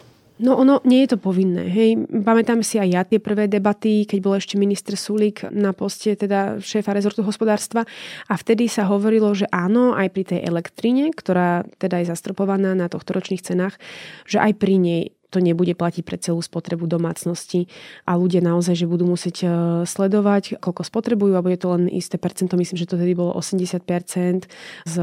No 0.41 0.57
ono 0.57 0.81
nie 0.89 1.05
je 1.05 1.13
to 1.13 1.17
povinné. 1.21 1.69
Hej. 1.69 2.09
Pamätám 2.09 2.65
si 2.65 2.81
aj 2.81 2.89
ja 2.89 3.01
tie 3.05 3.21
prvé 3.21 3.45
debaty, 3.45 4.09
keď 4.09 4.19
bol 4.25 4.33
ešte 4.33 4.57
minister 4.57 4.97
Sulík 4.97 5.45
na 5.53 5.69
poste 5.69 6.17
teda 6.17 6.57
šéfa 6.57 6.97
rezortu 6.97 7.21
hospodárstva 7.21 7.85
a 8.25 8.33
vtedy 8.33 8.65
sa 8.65 8.89
hovorilo, 8.89 9.29
že 9.37 9.45
áno, 9.53 9.93
aj 9.93 10.09
pri 10.09 10.23
tej 10.33 10.39
elektrine, 10.41 11.13
ktorá 11.13 11.61
teda 11.77 12.01
je 12.01 12.09
zastropovaná 12.09 12.73
na 12.73 12.89
tohto 12.89 13.13
ročných 13.13 13.45
cenách, 13.45 13.77
že 14.25 14.41
aj 14.41 14.57
pri 14.57 14.75
nej 14.81 15.03
to 15.31 15.39
nebude 15.39 15.71
platiť 15.73 16.03
pre 16.03 16.19
celú 16.19 16.43
spotrebu 16.43 16.85
domácnosti 16.91 17.71
a 18.03 18.19
ľudia 18.19 18.43
naozaj, 18.43 18.75
že 18.75 18.85
budú 18.85 19.07
musieť 19.07 19.37
e, 19.41 19.47
sledovať, 19.87 20.59
koľko 20.59 20.83
spotrebujú 20.83 21.39
a 21.39 21.45
bude 21.45 21.55
to 21.55 21.71
len 21.71 21.87
isté 21.87 22.19
percento, 22.19 22.59
myslím, 22.59 22.75
že 22.75 22.91
to 22.91 22.99
tedy 22.99 23.15
bolo 23.15 23.31
80% 23.39 24.51
z 24.91 24.95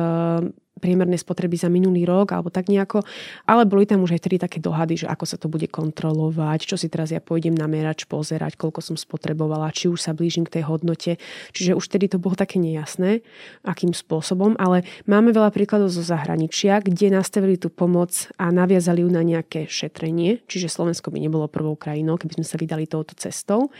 priemerné 0.79 1.19
spotreby 1.19 1.59
za 1.59 1.69
minulý 1.69 2.07
rok 2.09 2.33
alebo 2.33 2.49
tak 2.49 2.71
nejako. 2.73 3.03
Ale 3.45 3.67
boli 3.67 3.85
tam 3.85 4.07
už 4.07 4.17
aj 4.17 4.21
vtedy 4.25 4.37
také 4.39 4.59
dohady, 4.63 5.05
že 5.05 5.07
ako 5.11 5.25
sa 5.27 5.37
to 5.37 5.51
bude 5.51 5.67
kontrolovať, 5.69 6.65
čo 6.65 6.81
si 6.81 6.87
teraz 6.89 7.11
ja 7.13 7.19
pôjdem 7.19 7.53
na 7.53 7.67
merač 7.67 8.07
pozerať, 8.07 8.57
koľko 8.57 8.81
som 8.81 8.97
spotrebovala, 8.97 9.75
či 9.75 9.91
už 9.91 9.99
sa 10.01 10.17
blížim 10.17 10.47
k 10.47 10.61
tej 10.61 10.65
hodnote. 10.71 11.21
Čiže 11.53 11.77
už 11.77 11.85
vtedy 11.91 12.09
to 12.09 12.23
bolo 12.23 12.39
také 12.39 12.57
nejasné, 12.63 13.21
akým 13.67 13.93
spôsobom. 13.93 14.57
Ale 14.57 14.87
máme 15.05 15.35
veľa 15.35 15.53
príkladov 15.53 15.93
zo 15.93 16.01
zahraničia, 16.01 16.81
kde 16.81 17.13
nastavili 17.13 17.59
tú 17.59 17.69
pomoc 17.69 18.31
a 18.39 18.49
naviazali 18.55 19.03
ju 19.03 19.11
na 19.11 19.27
nejaké 19.27 19.67
šetrenie. 19.69 20.41
Čiže 20.47 20.71
Slovensko 20.73 21.11
by 21.11 21.19
nebolo 21.19 21.51
prvou 21.51 21.75
krajinou, 21.75 22.17
keby 22.17 22.41
sme 22.41 22.47
sa 22.47 22.57
vydali 22.57 22.87
touto 22.87 23.19
cestou. 23.19 23.75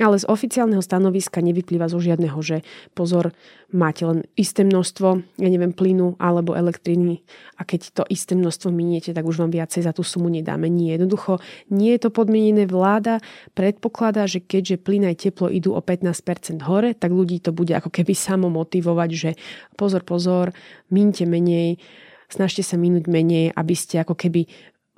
Ale 0.00 0.16
z 0.16 0.28
oficiálneho 0.28 0.80
stanoviska 0.80 1.44
nevyplýva 1.44 1.88
zo 1.88 2.00
žiadneho, 2.00 2.38
že 2.40 2.64
pozor, 2.96 3.36
máte 3.72 4.04
len 4.04 4.24
isté 4.36 4.64
množstvo, 4.64 5.08
ja 5.40 5.48
neviem, 5.48 5.72
plynu 5.72 6.16
alebo 6.42 6.58
elektriny 6.58 7.22
a 7.56 7.62
keď 7.62 7.80
to 7.94 8.02
isté 8.10 8.34
množstvo 8.34 8.74
miniete, 8.74 9.14
tak 9.14 9.22
už 9.22 9.46
vám 9.46 9.54
viacej 9.54 9.86
za 9.86 9.94
tú 9.94 10.02
sumu 10.02 10.26
nedáme. 10.26 10.66
Nie, 10.66 10.98
jednoducho 10.98 11.38
nie 11.70 11.94
je 11.94 12.00
to 12.02 12.10
podmienené. 12.10 12.66
Vláda 12.66 13.22
predpokladá, 13.54 14.26
že 14.26 14.42
keďže 14.42 14.82
plyn 14.82 15.06
aj 15.06 15.30
teplo 15.30 15.46
idú 15.46 15.78
o 15.78 15.80
15% 15.80 16.58
hore, 16.66 16.98
tak 16.98 17.14
ľudí 17.14 17.38
to 17.38 17.54
bude 17.54 17.70
ako 17.70 17.94
keby 17.94 18.12
samo 18.18 18.50
motivovať, 18.50 19.10
že 19.14 19.30
pozor, 19.78 20.02
pozor, 20.02 20.50
mínte 20.90 21.22
menej, 21.22 21.78
snažte 22.26 22.66
sa 22.66 22.74
minúť 22.74 23.06
menej, 23.06 23.54
aby 23.54 23.74
ste 23.78 24.02
ako 24.02 24.18
keby 24.18 24.48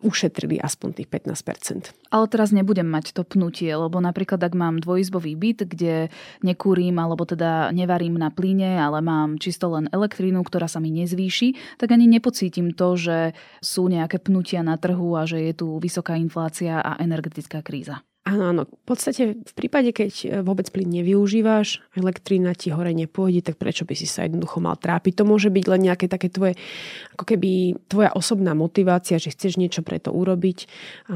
ušetrili 0.05 0.61
aspoň 0.61 1.03
tých 1.03 1.09
15%. 1.09 1.97
Ale 2.13 2.25
teraz 2.29 2.53
nebudem 2.53 2.87
mať 2.87 3.17
to 3.17 3.27
pnutie, 3.27 3.73
lebo 3.73 3.99
napríklad 3.99 4.39
ak 4.39 4.55
mám 4.55 4.79
dvojizbový 4.79 5.35
byt, 5.35 5.67
kde 5.67 6.13
nekúrim 6.45 6.95
alebo 7.01 7.25
teda 7.25 7.73
nevarím 7.73 8.21
na 8.21 8.29
plyne, 8.29 8.79
ale 8.79 9.01
mám 9.01 9.41
čisto 9.41 9.73
len 9.73 9.89
elektrínu, 9.91 10.45
ktorá 10.45 10.69
sa 10.71 10.79
mi 10.79 10.95
nezvýši, 10.95 11.81
tak 11.81 11.91
ani 11.97 12.07
nepocítim 12.07 12.77
to, 12.77 12.95
že 12.95 13.19
sú 13.65 13.89
nejaké 13.91 14.21
pnutia 14.21 14.61
na 14.61 14.79
trhu 14.79 15.17
a 15.17 15.25
že 15.25 15.41
je 15.41 15.53
tu 15.57 15.81
vysoká 15.81 16.15
inflácia 16.21 16.79
a 16.79 17.01
energetická 17.01 17.65
kríza. 17.65 18.05
Áno, 18.25 18.49
áno. 18.49 18.65
V 18.65 18.85
podstate 18.89 19.37
v 19.37 19.53
prípade, 19.53 19.93
keď 19.93 20.13
e, 20.25 20.27
vôbec 20.41 20.65
plyn 20.73 20.89
nevyužívaš, 20.89 21.85
elektrina 21.93 22.57
ti 22.57 22.73
hore 22.73 22.97
nepôjde, 22.97 23.53
tak 23.53 23.61
prečo 23.61 23.85
by 23.85 23.93
si 23.93 24.09
sa 24.09 24.25
jednoducho 24.25 24.65
mal 24.65 24.81
trápiť? 24.81 25.21
To 25.21 25.29
môže 25.29 25.53
byť 25.53 25.65
len 25.69 25.93
nejaké 25.93 26.09
také 26.09 26.33
tvoje, 26.33 26.57
ako 27.13 27.25
keby 27.29 27.77
tvoja 27.85 28.17
osobná 28.17 28.57
motivácia, 28.57 29.21
že 29.21 29.29
chceš 29.29 29.61
niečo 29.61 29.85
pre 29.85 30.01
to 30.01 30.09
urobiť, 30.09 30.59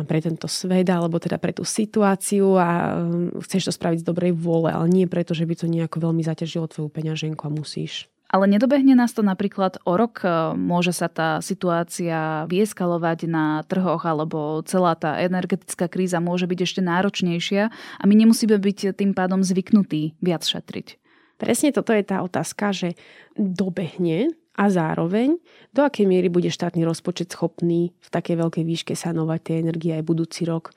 pre 0.04 0.20
tento 0.20 0.52
svet, 0.52 0.84
alebo 0.92 1.16
teda 1.16 1.40
pre 1.40 1.56
tú 1.56 1.64
situáciu 1.64 2.60
a 2.60 3.00
e, 3.00 3.40
chceš 3.40 3.72
to 3.72 3.72
spraviť 3.72 4.04
z 4.04 4.08
dobrej 4.12 4.36
vôle, 4.36 4.68
ale 4.68 4.92
nie 4.92 5.08
preto, 5.08 5.32
že 5.32 5.48
by 5.48 5.56
to 5.56 5.64
nejako 5.64 6.04
veľmi 6.04 6.20
zaťažilo 6.20 6.68
tvoju 6.68 6.92
peňaženku 6.92 7.40
a 7.40 7.48
musíš. 7.48 8.04
Ale 8.28 8.44
nedobehne 8.44 8.92
nás 8.92 9.16
to 9.16 9.25
napríklad 9.25 9.80
o 9.88 9.97
rok? 9.97 10.20
Môže 10.52 10.92
sa 10.92 11.08
tá 11.08 11.40
situácia 11.40 12.44
vieskalovať 12.44 13.25
na 13.25 13.64
trhoch 13.64 14.04
alebo 14.04 14.61
celá 14.68 14.92
tá 14.92 15.16
energetická 15.25 15.88
kríza 15.88 16.20
môže 16.20 16.44
byť 16.44 16.61
ešte 16.61 16.80
náročnejšia 16.85 17.73
a 17.73 18.02
my 18.04 18.14
nemusíme 18.14 18.52
byť 18.61 19.00
tým 19.00 19.16
pádom 19.16 19.40
zvyknutí 19.40 20.20
viac 20.20 20.44
šetriť. 20.44 21.00
Presne 21.40 21.73
toto 21.73 21.97
je 21.97 22.04
tá 22.04 22.20
otázka, 22.20 22.76
že 22.76 23.00
dobehne 23.32 24.28
a 24.58 24.64
zároveň 24.68 25.38
do 25.73 25.87
akej 25.87 26.04
miery 26.04 26.28
bude 26.28 26.50
štátny 26.50 26.85
rozpočet 26.85 27.32
schopný 27.32 27.97
v 27.97 28.08
takej 28.11 28.44
veľkej 28.44 28.64
výške 28.66 28.92
sanovať 28.92 29.40
tie 29.40 29.54
energie 29.62 29.94
aj 29.97 30.04
budúci 30.04 30.44
rok. 30.44 30.75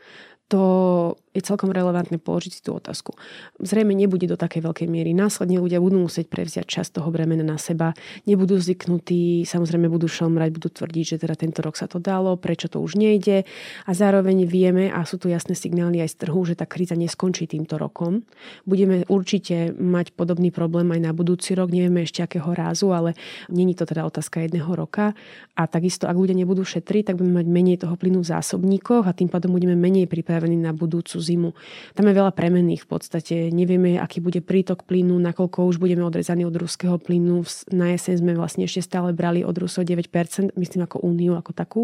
To 0.54 1.20
je 1.32 1.40
celkom 1.40 1.72
relevantné 1.72 2.20
položiť 2.20 2.52
si 2.52 2.62
tú 2.62 2.76
otázku. 2.76 3.16
Zrejme 3.64 3.96
nebude 3.96 4.28
do 4.28 4.36
takej 4.36 4.68
veľkej 4.68 4.88
miery. 4.92 5.16
Následne 5.16 5.64
ľudia 5.64 5.80
budú 5.80 6.04
musieť 6.04 6.28
prevziať 6.28 6.68
čas 6.68 6.92
toho 6.92 7.08
bremena 7.08 7.48
na 7.48 7.56
seba. 7.56 7.96
Nebudú 8.28 8.60
zvyknutí, 8.60 9.48
samozrejme 9.48 9.88
budú 9.88 10.12
šelmrať, 10.12 10.50
budú 10.52 10.68
tvrdiť, 10.68 11.06
že 11.16 11.18
teda 11.24 11.40
tento 11.40 11.64
rok 11.64 11.80
sa 11.80 11.88
to 11.88 12.04
dalo, 12.04 12.36
prečo 12.36 12.68
to 12.68 12.84
už 12.84 13.00
nejde. 13.00 13.48
A 13.88 13.92
zároveň 13.96 14.44
vieme, 14.44 14.92
a 14.92 15.08
sú 15.08 15.16
tu 15.16 15.32
jasné 15.32 15.56
signály 15.56 16.04
aj 16.04 16.20
z 16.20 16.28
trhu, 16.28 16.44
že 16.44 16.60
tá 16.60 16.68
kríza 16.68 17.00
neskončí 17.00 17.48
týmto 17.48 17.80
rokom. 17.80 18.28
Budeme 18.68 19.08
určite 19.08 19.72
mať 19.72 20.12
podobný 20.12 20.52
problém 20.52 20.92
aj 20.92 21.00
na 21.00 21.12
budúci 21.16 21.56
rok. 21.56 21.72
Nevieme 21.72 22.04
ešte 22.04 22.28
akého 22.28 22.52
rázu, 22.52 22.92
ale 22.92 23.16
není 23.48 23.72
to 23.72 23.88
teda 23.88 24.04
otázka 24.04 24.44
jedného 24.44 24.68
roka. 24.76 25.16
A 25.56 25.64
takisto, 25.64 26.12
ak 26.12 26.18
ľudia 26.20 26.36
nebudú 26.36 26.68
šetriť, 26.68 27.14
tak 27.14 27.16
budeme 27.16 27.40
mať 27.40 27.48
menej 27.48 27.78
toho 27.88 27.96
plynu 27.96 28.20
v 28.20 28.28
zásobníkoch 28.36 29.08
a 29.08 29.16
tým 29.16 29.32
pádom 29.32 29.56
budeme 29.56 29.80
menej 29.80 30.12
pripravení 30.12 30.60
na 30.60 30.76
budúcu 30.76 31.21
zimu. 31.22 31.54
Tam 31.94 32.10
je 32.10 32.18
veľa 32.18 32.34
premenných 32.34 32.84
v 32.84 32.90
podstate. 32.90 33.36
Nevieme, 33.54 34.02
aký 34.02 34.20
bude 34.20 34.42
prítok 34.42 34.84
plynu, 34.90 35.16
nakoľko 35.22 35.70
už 35.70 35.78
budeme 35.78 36.02
odrezaní 36.02 36.44
od 36.44 36.58
ruského 36.58 36.98
plynu. 36.98 37.46
Na 37.72 37.94
jeseň 37.94 38.26
sme 38.26 38.34
vlastne 38.34 38.66
ešte 38.66 38.82
stále 38.82 39.14
brali 39.14 39.46
od 39.46 39.54
Rusov 39.54 39.86
9%, 39.86 40.58
myslím 40.58 40.82
ako 40.84 41.06
úniu, 41.06 41.38
ako 41.38 41.52
takú 41.54 41.82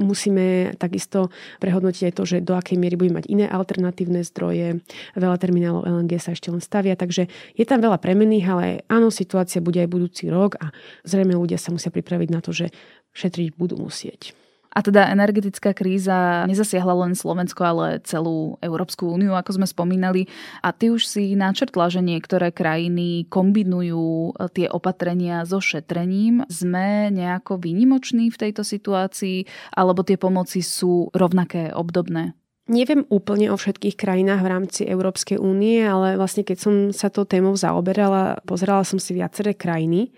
musíme 0.00 0.74
takisto 0.80 1.28
prehodnotiť 1.60 2.02
aj 2.10 2.14
to, 2.16 2.24
že 2.24 2.36
do 2.40 2.56
akej 2.56 2.80
miery 2.80 2.96
budeme 2.96 3.20
mať 3.20 3.28
iné 3.28 3.46
alternatívne 3.46 4.24
zdroje. 4.24 4.80
Veľa 5.14 5.36
terminálov 5.36 5.84
LNG 5.84 6.12
sa 6.16 6.32
ešte 6.32 6.48
len 6.48 6.64
stavia, 6.64 6.96
takže 6.96 7.28
je 7.54 7.64
tam 7.68 7.84
veľa 7.84 8.00
premenných, 8.00 8.46
ale 8.48 8.66
áno, 8.88 9.12
situácia 9.12 9.60
bude 9.60 9.84
aj 9.84 9.92
budúci 9.92 10.32
rok 10.32 10.56
a 10.58 10.72
zrejme 11.04 11.36
ľudia 11.36 11.60
sa 11.60 11.70
musia 11.70 11.92
pripraviť 11.92 12.28
na 12.32 12.40
to, 12.40 12.50
že 12.50 12.72
šetriť 13.12 13.54
budú 13.54 13.76
musieť. 13.76 14.32
A 14.70 14.86
teda 14.86 15.10
energetická 15.10 15.74
kríza 15.74 16.46
nezasiahla 16.46 16.94
len 17.02 17.18
Slovensko, 17.18 17.66
ale 17.66 17.86
celú 18.06 18.54
Európsku 18.62 19.10
úniu, 19.10 19.34
ako 19.34 19.58
sme 19.58 19.66
spomínali. 19.66 20.30
A 20.62 20.70
ty 20.70 20.94
už 20.94 21.10
si 21.10 21.34
načrtla, 21.34 21.90
že 21.90 21.98
niektoré 21.98 22.54
krajiny 22.54 23.26
kombinujú 23.26 24.38
tie 24.54 24.70
opatrenia 24.70 25.42
so 25.42 25.58
šetrením. 25.58 26.46
Sme 26.46 27.10
nejako 27.10 27.58
výnimoční 27.58 28.30
v 28.30 28.40
tejto 28.46 28.62
situácii, 28.62 29.50
alebo 29.74 30.06
tie 30.06 30.14
pomoci 30.14 30.62
sú 30.62 31.10
rovnaké, 31.18 31.74
obdobné? 31.74 32.38
Neviem 32.70 33.02
úplne 33.10 33.50
o 33.50 33.58
všetkých 33.58 33.98
krajinách 33.98 34.46
v 34.46 34.50
rámci 34.54 34.82
Európskej 34.86 35.42
únie, 35.42 35.82
ale 35.82 36.14
vlastne 36.14 36.46
keď 36.46 36.58
som 36.62 36.74
sa 36.94 37.10
to 37.10 37.26
témou 37.26 37.58
zaoberala, 37.58 38.38
pozerala 38.46 38.86
som 38.86 39.02
si 39.02 39.18
viaceré 39.18 39.58
krajiny 39.58 40.14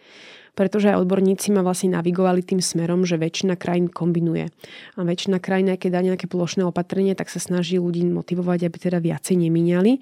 pretože 0.53 0.93
aj 0.93 1.01
odborníci 1.01 1.49
ma 1.53 1.65
vlastne 1.65 1.97
navigovali 1.97 2.45
tým 2.45 2.61
smerom, 2.61 3.09
že 3.09 3.17
väčšina 3.17 3.57
krajín 3.57 3.89
kombinuje. 3.89 4.53
A 4.97 5.01
väčšina 5.01 5.41
krajín, 5.41 5.73
keď 5.73 5.91
dá 5.91 6.01
nejaké 6.05 6.29
plošné 6.29 6.69
opatrenie, 6.69 7.17
tak 7.17 7.33
sa 7.33 7.41
snaží 7.41 7.81
ľudí 7.81 8.05
motivovať, 8.05 8.69
aby 8.69 8.77
teda 8.77 8.99
viacej 9.01 9.41
nemíňali. 9.49 9.93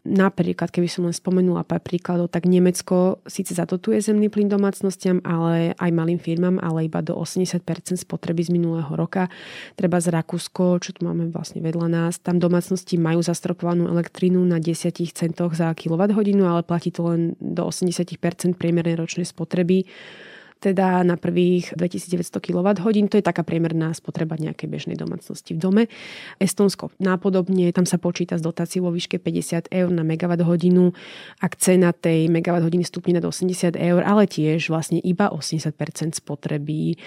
Napríklad, 0.00 0.72
keby 0.72 0.88
som 0.88 1.04
len 1.04 1.12
spomenula 1.12 1.60
pár 1.60 1.84
príkladov, 1.84 2.32
tak 2.32 2.48
Nemecko 2.48 3.20
síce 3.28 3.52
zatotuje 3.52 4.00
zemný 4.00 4.32
plyn 4.32 4.48
domácnostiam, 4.48 5.20
ale 5.28 5.76
aj 5.76 5.90
malým 5.92 6.16
firmám, 6.16 6.56
ale 6.56 6.88
iba 6.88 7.04
do 7.04 7.12
80% 7.12 7.60
spotreby 8.00 8.48
z 8.48 8.50
minulého 8.56 8.88
roka. 8.96 9.28
Treba 9.76 10.00
z 10.00 10.08
Rakúsko, 10.08 10.80
čo 10.80 10.96
tu 10.96 11.04
máme 11.04 11.28
vlastne 11.28 11.60
vedľa 11.60 11.88
nás, 11.92 12.16
tam 12.16 12.40
domácnosti 12.40 12.96
majú 12.96 13.20
zastropovanú 13.20 13.92
elektrínu 13.92 14.40
na 14.40 14.56
10 14.56 14.96
centoch 15.12 15.52
za 15.52 15.76
kWh, 15.76 16.16
ale 16.48 16.62
platí 16.64 16.88
to 16.88 17.04
len 17.04 17.36
do 17.36 17.68
80% 17.68 18.16
priemernej 18.56 18.96
ročnej 18.96 19.28
spotreby 19.28 19.84
teda 20.60 21.00
na 21.00 21.16
prvých 21.16 21.72
2900 21.72 22.36
kWh. 22.36 22.76
To 23.08 23.16
je 23.16 23.24
taká 23.24 23.40
priemerná 23.40 23.96
spotreba 23.96 24.36
nejakej 24.36 24.68
bežnej 24.68 24.96
domácnosti 25.00 25.56
v 25.56 25.58
dome. 25.58 25.82
Estonsko 26.36 26.92
nápodobne, 27.00 27.72
tam 27.72 27.88
sa 27.88 27.96
počíta 27.96 28.36
s 28.36 28.44
dotáciou 28.44 28.86
vo 28.86 28.92
výške 28.92 29.16
50 29.16 29.72
eur 29.72 29.88
na 29.88 30.04
megawatt 30.04 30.44
hodinu. 30.44 30.92
Ak 31.40 31.56
cena 31.56 31.96
tej 31.96 32.28
megawatt 32.28 32.68
hodiny 32.68 32.84
stupne 32.84 33.16
do 33.18 33.32
80 33.32 33.80
eur, 33.80 34.00
ale 34.04 34.28
tiež 34.28 34.68
vlastne 34.68 35.00
iba 35.00 35.32
80% 35.32 35.72
spotreby. 36.20 37.00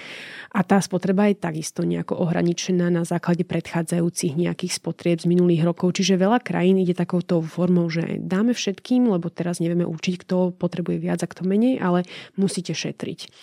A 0.58 0.66
tá 0.66 0.82
spotreba 0.82 1.30
je 1.30 1.38
takisto 1.38 1.86
nejako 1.86 2.26
ohraničená 2.26 2.90
na 2.90 3.06
základe 3.06 3.46
predchádzajúcich 3.46 4.34
nejakých 4.34 4.74
spotrieb 4.82 5.22
z 5.22 5.30
minulých 5.30 5.62
rokov. 5.62 5.94
Čiže 6.02 6.18
veľa 6.18 6.42
krajín 6.42 6.82
ide 6.82 6.98
takouto 6.98 7.42
formou, 7.46 7.86
že 7.90 8.18
dáme 8.18 8.58
všetkým, 8.58 9.14
lebo 9.14 9.30
teraz 9.30 9.62
nevieme 9.62 9.86
určiť, 9.86 10.26
kto 10.26 10.58
potrebuje 10.58 10.98
viac 10.98 11.22
a 11.22 11.30
kto 11.30 11.46
menej, 11.46 11.78
ale 11.78 12.06
musíte 12.34 12.74
šetriť. 12.74 13.43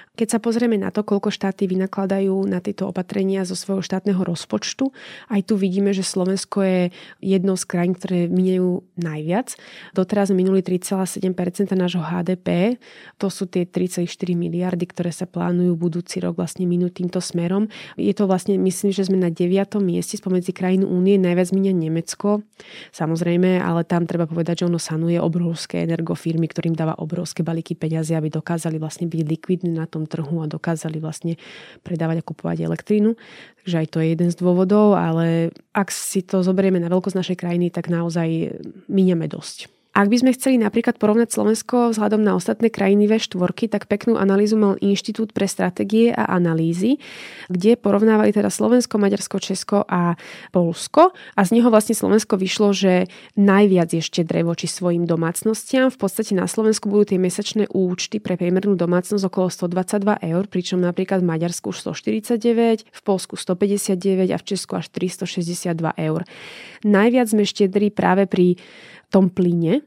Keď 0.11 0.27
sa 0.27 0.43
pozrieme 0.43 0.75
na 0.75 0.91
to, 0.91 1.07
koľko 1.07 1.31
štáty 1.31 1.71
vynakladajú 1.71 2.35
na 2.43 2.59
tieto 2.59 2.83
opatrenia 2.83 3.47
zo 3.47 3.55
svojho 3.55 3.79
štátneho 3.79 4.19
rozpočtu, 4.27 4.91
aj 5.31 5.47
tu 5.47 5.55
vidíme, 5.55 5.95
že 5.95 6.03
Slovensko 6.03 6.67
je 6.67 6.81
jednou 7.23 7.55
z 7.55 7.63
krajín, 7.63 7.95
ktoré 7.95 8.27
minajú 8.27 8.83
najviac. 8.99 9.55
Doteraz 9.95 10.35
minuli 10.35 10.59
3,7% 10.67 11.71
nášho 11.79 12.03
HDP. 12.03 12.75
To 13.23 13.31
sú 13.31 13.47
tie 13.47 13.63
3,4 13.63 14.03
miliardy, 14.35 14.83
ktoré 14.83 15.15
sa 15.15 15.23
plánujú 15.23 15.79
budúci 15.79 16.19
rok 16.19 16.35
vlastne 16.35 16.67
minúť 16.67 16.99
týmto 16.99 17.23
smerom. 17.23 17.71
Je 17.95 18.11
to 18.11 18.27
vlastne, 18.27 18.59
myslím, 18.59 18.91
že 18.91 19.07
sme 19.07 19.15
na 19.15 19.31
9. 19.31 19.79
mieste 19.79 20.19
spomedzi 20.19 20.51
krajín 20.51 20.83
únie, 20.83 21.15
najviac 21.15 21.55
minia 21.55 21.71
Nemecko. 21.71 22.43
Samozrejme, 22.91 23.63
ale 23.63 23.87
tam 23.87 24.03
treba 24.03 24.27
povedať, 24.27 24.67
že 24.67 24.67
ono 24.67 24.77
sanuje 24.77 25.15
obrovské 25.23 25.87
energofirmy, 25.87 26.51
ktorým 26.51 26.75
dáva 26.75 26.99
obrovské 26.99 27.47
balíky 27.47 27.79
peňazí, 27.79 28.11
aby 28.11 28.27
dokázali 28.27 28.75
vlastne 28.75 29.07
byť 29.07 29.21
likvidní 29.23 29.71
na 29.71 29.87
tom 29.87 30.00
tom 30.01 30.09
trhu 30.09 30.41
a 30.41 30.49
dokázali 30.49 30.97
vlastne 30.97 31.37
predávať 31.85 32.21
a 32.21 32.27
kupovať 32.27 32.57
elektrínu. 32.65 33.13
Takže 33.61 33.75
aj 33.85 33.87
to 33.93 33.97
je 34.01 34.07
jeden 34.17 34.29
z 34.33 34.39
dôvodov, 34.41 34.97
ale 34.97 35.53
ak 35.77 35.93
si 35.93 36.25
to 36.25 36.41
zoberieme 36.41 36.81
na 36.81 36.89
veľkosť 36.89 37.17
našej 37.17 37.37
krajiny, 37.37 37.69
tak 37.69 37.93
naozaj 37.93 38.57
míňame 38.89 39.29
dosť. 39.29 39.80
Ak 39.91 40.07
by 40.07 40.23
sme 40.23 40.31
chceli 40.31 40.55
napríklad 40.55 40.95
porovnať 40.95 41.35
Slovensko 41.35 41.91
vzhľadom 41.91 42.23
na 42.23 42.31
ostatné 42.31 42.71
krajiny 42.71 43.11
V4, 43.11 43.67
tak 43.67 43.91
peknú 43.91 44.15
analýzu 44.15 44.55
mal 44.55 44.79
Inštitút 44.79 45.35
pre 45.35 45.51
stratégie 45.51 46.15
a 46.15 46.31
analýzy, 46.31 46.95
kde 47.51 47.75
porovnávali 47.75 48.31
teda 48.31 48.47
Slovensko, 48.47 48.95
Maďarsko, 48.95 49.43
Česko 49.43 49.83
a 49.83 50.15
Polsko 50.55 51.11
a 51.35 51.41
z 51.43 51.59
neho 51.59 51.67
vlastne 51.67 51.91
Slovensko 51.91 52.39
vyšlo, 52.39 52.71
že 52.71 53.11
najviac 53.35 53.91
je 53.91 53.99
štedré 53.99 54.47
voči 54.47 54.71
svojim 54.71 55.03
domácnostiam. 55.03 55.91
V 55.91 55.99
podstate 55.99 56.39
na 56.39 56.47
Slovensku 56.47 56.87
budú 56.87 57.11
tie 57.11 57.19
mesačné 57.19 57.67
účty 57.67 58.23
pre 58.23 58.39
priemernú 58.39 58.79
domácnosť 58.79 59.27
okolo 59.27 59.51
122 59.51 60.23
eur, 60.23 60.43
pričom 60.47 60.79
napríklad 60.79 61.19
v 61.19 61.35
Maďarsku 61.35 61.75
už 61.75 61.83
149, 61.91 62.87
v 62.87 63.01
Polsku 63.03 63.35
159 63.35 64.31
a 64.31 64.37
v 64.39 64.43
Česku 64.47 64.79
až 64.79 64.87
362 64.87 65.75
eur. 65.99 66.23
Najviac 66.87 67.27
sme 67.27 67.43
štedrí 67.43 67.91
práve 67.91 68.23
pri 68.31 68.55
tom 69.11 69.27
plyne, 69.27 69.83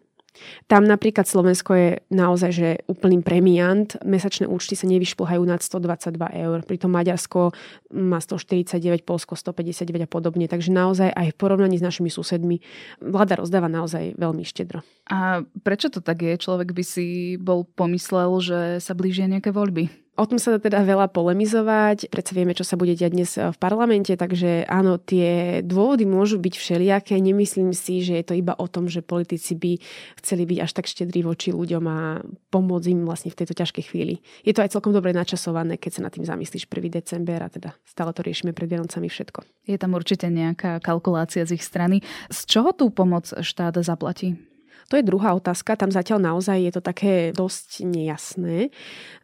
tam 0.67 0.83
napríklad 0.85 1.31
Slovensko 1.31 1.71
je 1.79 1.89
naozaj 2.11 2.51
že 2.51 2.69
úplným 2.91 3.23
premiant. 3.23 3.87
Mesačné 4.03 4.51
účty 4.51 4.75
sa 4.75 4.91
nevyšplhajú 4.91 5.43
nad 5.47 5.63
122 5.63 6.19
eur. 6.35 6.59
Pritom 6.67 6.91
Maďarsko 6.91 7.55
má 7.95 8.19
149, 8.19 9.07
Polsko 9.07 9.39
159 9.39 10.05
a 10.05 10.09
podobne. 10.11 10.51
Takže 10.51 10.75
naozaj 10.75 11.15
aj 11.15 11.27
v 11.35 11.39
porovnaní 11.39 11.79
s 11.79 11.87
našimi 11.87 12.11
susedmi 12.11 12.59
vláda 12.99 13.39
rozdáva 13.39 13.71
naozaj 13.71 14.19
veľmi 14.19 14.43
štedro. 14.43 14.83
A 15.07 15.47
prečo 15.63 15.87
to 15.87 16.03
tak 16.03 16.27
je? 16.27 16.35
Človek 16.35 16.75
by 16.75 16.83
si 16.83 17.39
bol 17.39 17.63
pomyslel, 17.63 18.31
že 18.43 18.61
sa 18.83 18.93
blížia 18.99 19.31
nejaké 19.31 19.55
voľby. 19.55 20.04
O 20.15 20.31
tom 20.31 20.39
sa 20.39 20.55
dá 20.55 20.63
teda 20.63 20.87
veľa 20.87 21.11
polemizovať, 21.11 22.07
predsa 22.07 22.39
vieme, 22.39 22.55
čo 22.55 22.63
sa 22.63 22.79
bude 22.79 22.95
diať 22.95 23.13
dnes 23.19 23.35
v 23.35 23.59
parlamente, 23.59 24.15
takže 24.15 24.63
áno, 24.71 24.95
tie 24.95 25.59
dôvody 25.67 26.07
môžu 26.07 26.39
byť 26.39 26.55
všelijaké. 26.55 27.19
Nemyslím 27.19 27.75
si, 27.75 27.99
že 27.99 28.23
je 28.23 28.25
to 28.31 28.39
iba 28.39 28.55
o 28.55 28.71
tom, 28.71 28.87
že 28.87 29.03
politici 29.03 29.59
by 29.59 29.83
chceli 30.23 30.47
byť 30.47 30.59
až 30.63 30.71
tak 30.71 30.87
štedrí 30.87 31.27
voči 31.27 31.51
ľuďom 31.51 31.85
a 31.91 32.23
pomôcť 32.55 32.95
im 32.95 33.03
vlastne 33.03 33.35
v 33.35 33.43
tejto 33.43 33.59
ťažkej 33.59 33.91
chvíli. 33.91 34.23
Je 34.47 34.55
to 34.55 34.63
aj 34.63 34.79
celkom 34.79 34.95
dobre 34.95 35.11
načasované, 35.11 35.83
keď 35.83 35.99
sa 35.99 36.05
nad 36.07 36.15
tým 36.15 36.23
zamyslíš 36.23 36.71
1. 36.71 36.95
december 36.95 37.43
a 37.43 37.51
teda 37.51 37.75
stále 37.83 38.15
to 38.15 38.23
riešime 38.23 38.55
pred 38.55 38.71
Vianocami 38.71 39.11
všetko. 39.11 39.67
Je 39.67 39.83
tam 39.83 39.99
určite 39.99 40.31
nejaká 40.31 40.79
kalkulácia 40.79 41.43
z 41.43 41.59
ich 41.59 41.67
strany. 41.67 42.07
Z 42.31 42.47
čoho 42.47 42.71
tú 42.71 42.95
pomoc 42.95 43.35
štát 43.35 43.83
zaplatí? 43.83 44.54
To 44.93 45.01
je 45.01 45.07
druhá 45.07 45.33
otázka, 45.33 45.79
tam 45.81 45.89
zatiaľ 45.89 46.35
naozaj 46.35 46.59
je 46.61 46.73
to 46.75 46.83
také 46.85 47.33
dosť 47.33 47.87
nejasné. 47.89 48.69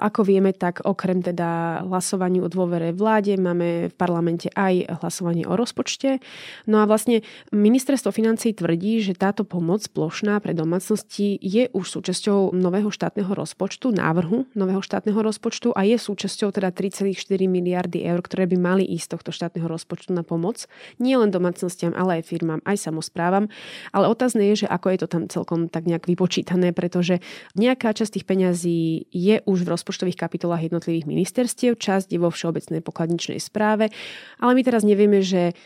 Ako 0.00 0.24
vieme, 0.24 0.56
tak 0.56 0.80
okrem 0.86 1.20
teda 1.20 1.82
hlasovaniu 1.84 2.46
o 2.46 2.52
dôvere 2.52 2.96
vláde 2.96 3.36
máme 3.36 3.92
v 3.92 3.94
parlamente 3.94 4.48
aj 4.56 5.00
hlasovanie 5.04 5.44
o 5.44 5.54
rozpočte. 5.58 6.22
No 6.64 6.80
a 6.80 6.88
vlastne 6.88 7.20
ministerstvo 7.52 8.14
financí 8.14 8.56
tvrdí, 8.56 9.04
že 9.04 9.12
táto 9.12 9.44
pomoc 9.44 9.84
plošná 9.92 10.40
pre 10.40 10.56
domácnosti 10.56 11.36
je 11.40 11.68
už 11.76 11.86
súčasťou 12.00 12.56
nového 12.56 12.88
štátneho 12.88 13.34
rozpočtu, 13.34 13.92
návrhu 13.92 14.48
nového 14.56 14.80
štátneho 14.80 15.20
rozpočtu 15.20 15.76
a 15.76 15.84
je 15.84 16.00
súčasťou 16.00 16.54
teda 16.54 16.72
3,4 16.72 17.12
miliardy 17.50 18.06
eur, 18.06 18.22
ktoré 18.22 18.46
by 18.46 18.56
mali 18.56 18.84
ísť 18.86 19.00
z 19.00 19.12
tohto 19.18 19.30
štátneho 19.34 19.66
rozpočtu 19.66 20.14
na 20.14 20.22
pomoc. 20.22 20.70
Nie 21.02 21.18
len 21.18 21.34
domácnostiam, 21.34 21.90
ale 21.98 22.22
aj 22.22 22.30
firmám, 22.30 22.60
aj 22.62 22.78
samozprávam. 22.78 23.50
Ale 23.90 24.06
otázne 24.06 24.46
je, 24.54 24.64
že 24.64 24.66
ako 24.70 24.86
je 24.94 24.98
to 25.02 25.08
tam 25.10 25.22
celkom 25.26 25.49
celkom 25.50 25.66
tak 25.66 25.90
nejak 25.90 26.06
vypočítané, 26.06 26.70
pretože 26.70 27.18
nejaká 27.58 27.90
časť 27.90 28.22
tých 28.22 28.28
peňazí 28.30 29.10
je 29.10 29.42
už 29.42 29.66
v 29.66 29.72
rozpočtových 29.74 30.14
kapitolách 30.14 30.70
jednotlivých 30.70 31.10
ministerstiev, 31.10 31.74
časť 31.74 32.14
je 32.14 32.22
vo 32.22 32.30
všeobecnej 32.30 32.78
pokladničnej 32.78 33.42
správe, 33.42 33.90
ale 34.38 34.52
my 34.54 34.62
teraz 34.62 34.86
nevieme, 34.86 35.26
že 35.26 35.58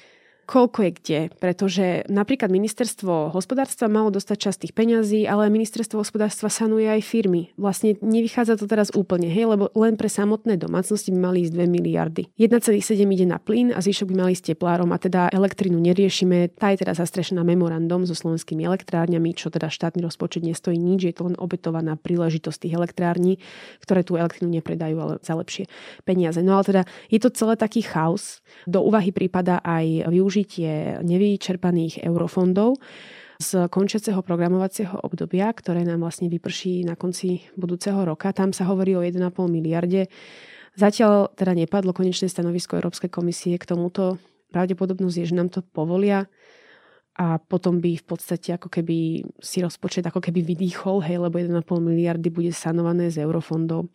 koľko 0.45 0.79
je 0.87 0.93
kde, 0.95 1.21
pretože 1.41 2.07
napríklad 2.07 2.53
ministerstvo 2.53 3.33
hospodárstva 3.35 3.91
malo 3.91 4.13
dostať 4.13 4.37
časť 4.39 4.59
tých 4.69 4.75
peňazí, 4.77 5.25
ale 5.25 5.49
ministerstvo 5.51 5.99
hospodárstva 5.99 6.53
sanuje 6.53 6.87
aj 6.87 7.01
firmy. 7.03 7.51
Vlastne 7.59 7.97
nevychádza 7.99 8.61
to 8.61 8.69
teraz 8.69 8.93
úplne, 8.95 9.27
hej, 9.33 9.49
lebo 9.49 9.73
len 9.75 9.97
pre 9.97 10.07
samotné 10.13 10.61
domácnosti 10.61 11.11
by 11.11 11.19
mali 11.19 11.49
ísť 11.49 11.53
2 11.57 11.67
miliardy. 11.67 12.23
1,7 12.37 12.77
ide 12.95 13.27
na 13.27 13.41
plyn 13.41 13.73
a 13.73 13.81
zvyšok 13.81 14.13
by 14.13 14.15
mali 14.15 14.31
ísť 14.37 14.55
teplárom 14.55 14.93
a 14.93 15.01
teda 15.01 15.33
elektrinu 15.33 15.81
neriešime. 15.81 16.53
Tá 16.55 16.71
je 16.71 16.85
teda 16.85 16.93
zastrešená 16.95 17.41
memorandum 17.43 18.05
so 18.05 18.13
slovenskými 18.13 18.69
elektrárňami, 18.69 19.33
čo 19.33 19.49
teda 19.49 19.73
štátny 19.73 20.05
rozpočet 20.05 20.45
nestojí 20.45 20.77
nič, 20.77 21.09
je 21.09 21.15
to 21.17 21.27
len 21.33 21.37
obetovaná 21.41 21.97
príležitosť 21.97 22.69
tých 22.69 22.77
elektrární, 22.77 23.41
ktoré 23.81 24.05
tú 24.05 24.21
elektrinu 24.21 24.53
nepredajú, 24.53 24.97
ale 25.01 25.15
za 25.25 25.33
lepšie 25.33 25.67
peniaze. 26.05 26.45
No 26.45 26.61
ale 26.61 26.65
teda 26.69 26.83
je 27.09 27.19
to 27.19 27.33
celé 27.33 27.57
taký 27.57 27.81
chaos. 27.81 28.45
Do 28.69 28.85
úvahy 28.85 29.11
prípada 29.11 29.65
aj 29.65 30.13
využitie 30.13 30.34
využitie 30.35 30.99
nevyčerpaných 31.07 32.03
eurofondov 32.03 32.75
z 33.39 33.71
končiaceho 33.71 34.19
programovacieho 34.19 34.99
obdobia, 35.07 35.55
ktoré 35.55 35.87
nám 35.87 36.03
vlastne 36.03 36.27
vyprší 36.27 36.83
na 36.83 36.99
konci 36.99 37.47
budúceho 37.55 38.03
roka. 38.03 38.35
Tam 38.35 38.51
sa 38.51 38.67
hovorí 38.67 38.99
o 38.99 39.03
1,5 39.07 39.23
miliarde. 39.47 40.11
Zatiaľ 40.75 41.31
teda 41.39 41.55
nepadlo 41.55 41.95
konečné 41.95 42.27
stanovisko 42.27 42.83
Európskej 42.83 43.15
komisie 43.15 43.55
k 43.63 43.71
tomuto. 43.71 44.19
Pravdepodobnosť 44.51 45.17
je, 45.23 45.29
že 45.31 45.39
nám 45.39 45.55
to 45.55 45.63
povolia 45.63 46.27
a 47.15 47.39
potom 47.39 47.79
by 47.79 47.95
v 47.95 48.07
podstate 48.11 48.59
ako 48.59 48.67
keby 48.67 49.23
si 49.39 49.63
rozpočet 49.63 50.03
ako 50.03 50.19
keby 50.19 50.43
vydýchol, 50.43 50.99
hej, 51.07 51.23
lebo 51.23 51.39
1,5 51.39 51.63
miliardy 51.79 52.27
bude 52.27 52.51
sanované 52.51 53.07
z 53.07 53.23
eurofondov 53.23 53.87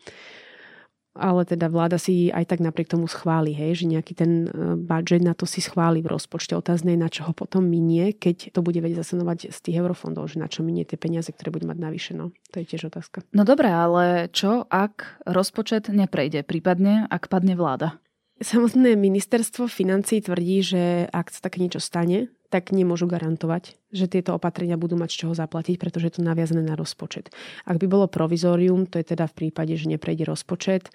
ale 1.18 1.42
teda 1.46 1.68
vláda 1.68 1.98
si 1.98 2.30
aj 2.30 2.46
tak 2.54 2.60
napriek 2.62 2.92
tomu 2.92 3.10
schváli, 3.10 3.52
hej, 3.52 3.84
že 3.84 3.86
nejaký 3.90 4.14
ten 4.14 4.32
e, 4.46 4.78
budget 4.78 5.26
na 5.26 5.34
to 5.34 5.50
si 5.50 5.60
schváli 5.60 6.06
v 6.06 6.12
rozpočte. 6.12 6.54
Otázne 6.54 6.94
je, 6.94 7.00
na 7.02 7.10
čo 7.10 7.26
ho 7.26 7.34
potom 7.34 7.66
minie, 7.66 8.14
keď 8.14 8.54
to 8.54 8.62
bude 8.62 8.78
vedieť 8.78 9.02
zasanovať 9.02 9.50
z 9.50 9.60
tých 9.60 9.80
eurofondov, 9.82 10.30
že 10.30 10.38
na 10.38 10.48
čo 10.48 10.62
minie 10.62 10.86
tie 10.86 11.02
peniaze, 11.02 11.34
ktoré 11.34 11.50
bude 11.50 11.66
mať 11.66 11.80
navyše. 11.82 12.12
No, 12.14 12.32
to 12.54 12.62
je 12.62 12.70
tiež 12.70 12.94
otázka. 12.94 13.26
No 13.34 13.44
dobré, 13.44 13.74
ale 13.74 14.30
čo, 14.30 14.70
ak 14.70 15.24
rozpočet 15.26 15.90
neprejde, 15.90 16.46
prípadne 16.46 17.10
ak 17.10 17.28
padne 17.28 17.58
vláda? 17.58 17.98
Samotné 18.40 18.96
ministerstvo 18.96 19.68
financí 19.68 20.24
tvrdí, 20.24 20.64
že 20.64 20.84
ak 21.12 21.28
sa 21.28 21.44
také 21.44 21.60
niečo 21.60 21.84
stane, 21.84 22.32
tak 22.50 22.74
nemôžu 22.74 23.06
garantovať, 23.06 23.78
že 23.90 24.06
tieto 24.06 24.38
opatrenia 24.38 24.78
budú 24.78 24.94
mať 24.96 25.10
z 25.10 25.18
čoho 25.26 25.34
zaplatiť, 25.34 25.82
pretože 25.82 26.06
je 26.10 26.14
to 26.20 26.22
naviazané 26.22 26.62
na 26.62 26.78
rozpočet. 26.78 27.34
Ak 27.66 27.82
by 27.82 27.90
bolo 27.90 28.06
provizorium, 28.06 28.86
to 28.86 29.02
je 29.02 29.16
teda 29.18 29.26
v 29.26 29.34
prípade, 29.46 29.74
že 29.74 29.90
neprejde 29.90 30.30
rozpočet 30.30 30.94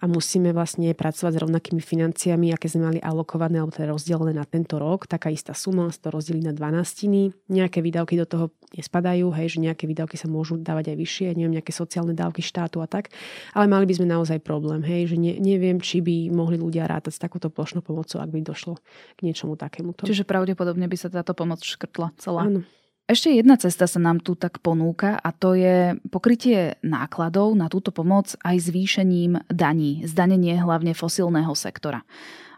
a 0.00 0.04
musíme 0.04 0.52
vlastne 0.52 0.92
pracovať 0.92 1.32
s 1.32 1.42
rovnakými 1.42 1.80
financiami, 1.80 2.52
aké 2.52 2.68
sme 2.68 2.92
mali 2.92 2.98
alokované 3.00 3.64
alebo 3.64 3.72
teda 3.72 3.92
rozdelené 3.92 4.36
na 4.36 4.44
tento 4.44 4.76
rok, 4.76 5.08
taká 5.08 5.32
istá 5.32 5.56
suma, 5.56 5.88
sa 5.88 6.08
to 6.08 6.20
rozdeli 6.20 6.44
na 6.44 6.52
12. 6.52 7.48
Nejaké 7.48 7.80
výdavky 7.80 8.20
do 8.20 8.26
toho 8.28 8.44
nespadajú, 8.76 9.30
hej, 9.32 9.56
že 9.56 9.58
nejaké 9.62 9.88
výdavky 9.88 10.18
sa 10.18 10.26
môžu 10.26 10.58
dávať 10.60 10.92
aj 10.92 10.96
vyššie, 10.98 11.26
neviem, 11.38 11.56
nejaké 11.56 11.72
sociálne 11.72 12.12
dávky 12.12 12.42
štátu 12.42 12.82
a 12.82 12.86
tak, 12.90 13.08
ale 13.54 13.70
mali 13.70 13.86
by 13.86 13.94
sme 13.96 14.06
naozaj 14.10 14.42
problém, 14.42 14.82
hej, 14.82 15.14
že 15.14 15.16
ne, 15.16 15.38
neviem, 15.38 15.78
či 15.78 16.02
by 16.02 16.28
mohli 16.34 16.58
ľudia 16.58 16.84
rátať 16.84 17.14
s 17.14 17.20
takouto 17.22 17.48
plošnou 17.48 17.80
pomocou, 17.80 18.18
ak 18.18 18.30
by 18.30 18.42
došlo 18.42 18.76
k 19.16 19.20
niečomu 19.22 19.54
takémuto. 19.54 20.04
Čiže 20.04 20.26
pravdepodobne 20.26 20.90
by 20.90 20.96
sa 20.98 21.08
táto 21.08 21.32
pomoc 21.32 21.62
škrtla 21.62 22.12
celá. 22.34 22.50
Áno. 22.50 22.60
Ešte 23.04 23.36
jedna 23.36 23.60
cesta 23.60 23.84
sa 23.84 24.00
nám 24.00 24.24
tu 24.24 24.32
tak 24.32 24.64
ponúka 24.64 25.20
a 25.20 25.28
to 25.28 25.52
je 25.52 25.92
pokrytie 26.08 26.80
nákladov 26.80 27.52
na 27.52 27.68
túto 27.68 27.92
pomoc 27.92 28.32
aj 28.40 28.56
zvýšením 28.64 29.44
daní, 29.52 30.08
zdanenie 30.08 30.56
hlavne 30.56 30.96
fosílneho 30.96 31.52
sektora. 31.52 32.00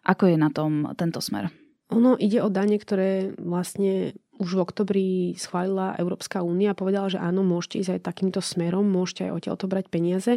Ako 0.06 0.30
je 0.30 0.38
na 0.38 0.54
tom 0.54 0.86
tento 0.94 1.18
smer? 1.18 1.50
Ono 1.90 2.14
ide 2.14 2.38
o 2.42 2.50
dane, 2.50 2.78
ktoré 2.78 3.34
vlastne 3.42 4.14
už 4.36 4.56
v 4.56 4.62
oktobri 4.62 5.06
schválila 5.36 5.96
Európska 5.96 6.44
únia 6.44 6.72
a 6.72 6.78
povedala, 6.78 7.08
že 7.08 7.18
áno, 7.20 7.40
môžete 7.42 7.80
ísť 7.82 7.92
aj 7.96 8.02
takýmto 8.04 8.40
smerom, 8.44 8.84
môžete 8.84 9.28
aj 9.28 9.32
odtiaľto 9.42 9.66
brať 9.68 9.86
peniaze. 9.88 10.32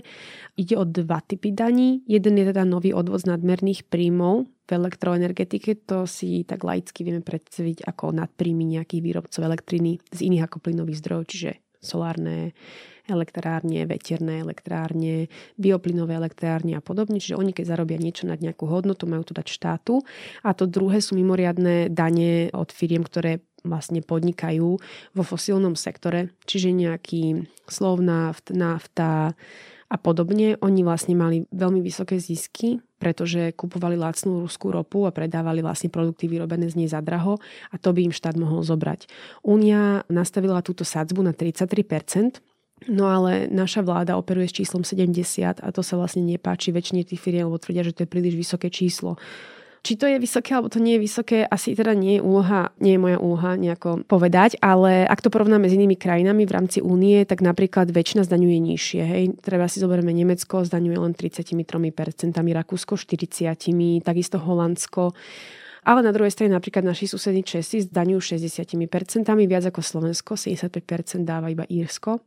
Ide 0.55 0.75
o 0.79 0.85
dva 0.87 1.19
typy 1.23 1.51
daní. 1.51 2.01
Jeden 2.07 2.39
je 2.39 2.45
teda 2.49 2.63
nový 2.63 2.95
odvod 2.95 3.23
z 3.23 3.31
nadmerných 3.35 3.87
príjmov 3.91 4.47
v 4.67 4.71
elektroenergetike. 4.71 5.85
To 5.89 6.07
si 6.07 6.47
tak 6.47 6.63
laicky 6.63 7.03
vieme 7.03 7.25
predstaviť 7.25 7.83
ako 7.85 8.15
nadpríjmy 8.15 8.79
nejakých 8.79 9.01
výrobcov 9.03 9.41
elektriny 9.43 9.99
z 10.13 10.19
iných 10.25 10.45
ako 10.47 10.57
plynových 10.63 10.99
zdrojov, 11.03 11.23
čiže 11.27 11.51
solárne 11.79 12.53
elektrárne, 13.09 13.89
veterné 13.89 14.45
elektrárne, 14.45 15.27
bioplynové 15.57 16.13
elektrárne 16.13 16.77
a 16.77 16.81
podobne. 16.81 17.17
Čiže 17.17 17.41
oni, 17.41 17.51
keď 17.57 17.75
zarobia 17.75 17.97
niečo 17.97 18.29
nad 18.29 18.37
nejakú 18.37 18.69
hodnotu, 18.69 19.09
majú 19.09 19.25
to 19.25 19.33
dať 19.33 19.49
štátu. 19.49 20.05
A 20.45 20.53
to 20.53 20.69
druhé 20.69 21.01
sú 21.01 21.17
mimoriadné 21.17 21.89
dane 21.89 22.53
od 22.53 22.69
firiem, 22.69 23.01
ktoré 23.01 23.41
vlastne 23.63 23.99
podnikajú 24.03 24.69
vo 25.13 25.23
fosílnom 25.23 25.75
sektore, 25.75 26.31
čiže 26.45 26.71
nejaký 26.71 27.47
slov 27.67 28.01
naft, 28.03 28.51
nafta 28.51 29.33
a 29.89 29.95
podobne. 29.97 30.55
Oni 30.61 30.85
vlastne 30.85 31.17
mali 31.17 31.49
veľmi 31.49 31.81
vysoké 31.81 32.21
zisky, 32.21 32.77
pretože 33.01 33.55
kupovali 33.57 33.97
lacnú 33.97 34.45
ruskú 34.45 34.69
ropu 34.69 35.09
a 35.09 35.15
predávali 35.15 35.65
vlastne 35.65 35.89
produkty 35.89 36.29
vyrobené 36.29 36.69
z 36.69 36.77
nej 36.77 36.89
za 36.91 37.01
draho 37.01 37.41
a 37.73 37.75
to 37.81 37.89
by 37.95 38.05
im 38.05 38.13
štát 38.13 38.37
mohol 38.37 38.61
zobrať. 38.61 39.09
Únia 39.41 40.05
nastavila 40.11 40.61
túto 40.61 40.85
sadzbu 40.85 41.25
na 41.25 41.33
33%, 41.33 42.43
No 42.87 43.11
ale 43.11 43.51
naša 43.51 43.83
vláda 43.83 44.15
operuje 44.15 44.47
s 44.47 44.55
číslom 44.63 44.87
70 44.87 45.59
a 45.59 45.67
to 45.75 45.83
sa 45.83 45.99
vlastne 45.99 46.23
nepáči 46.23 46.71
väčšine 46.71 47.03
tých 47.03 47.19
firiem, 47.19 47.51
lebo 47.51 47.59
tvrdia, 47.59 47.83
že 47.83 47.91
to 47.91 48.07
je 48.07 48.13
príliš 48.13 48.39
vysoké 48.39 48.71
číslo 48.71 49.19
Či 49.79 49.95
to 49.95 50.05
je 50.05 50.19
vysoké 50.19 50.51
alebo 50.55 50.67
to 50.67 50.83
nie 50.83 50.99
je 50.99 51.03
vysoké, 51.07 51.37
asi 51.47 51.71
teda 51.71 51.95
nie 51.95 52.19
je 52.19 52.21
úloha, 52.21 52.75
nie 52.83 52.95
je 52.95 52.99
moja 52.99 53.17
úloha 53.17 53.55
nejako 53.55 54.03
povedať, 54.03 54.59
ale 54.59 55.07
ak 55.07 55.23
to 55.23 55.31
porovnáme 55.31 55.71
s 55.71 55.75
inými 55.75 55.95
krajinami 55.95 56.43
v 56.43 56.51
rámci 56.51 56.79
únie, 56.83 57.23
tak 57.23 57.39
napríklad 57.39 57.87
väčšina 57.87 58.27
zdaňuje 58.27 58.57
nižšie. 58.59 59.01
Hej. 59.03 59.23
Treba 59.39 59.71
si 59.71 59.79
zoberieme 59.79 60.11
Nemecko, 60.11 60.67
zdaňuje 60.67 60.97
len 60.99 61.13
33%, 61.15 61.55
Rakúsko 62.35 62.99
40%, 62.99 64.03
takisto 64.03 64.35
Holandsko 64.35 65.15
ale 65.83 66.03
na 66.03 66.11
druhej 66.11 66.33
strane 66.33 66.51
napríklad 66.51 66.83
naši 66.83 67.07
susední 67.07 67.43
Česi 67.43 67.87
zdaňujú 67.87 68.39
60%, 68.39 68.75
viac 69.47 69.63
ako 69.67 69.79
Slovensko, 69.79 70.35
75% 70.35 71.23
dáva 71.23 71.51
iba 71.51 71.63
Írsko. 71.67 72.19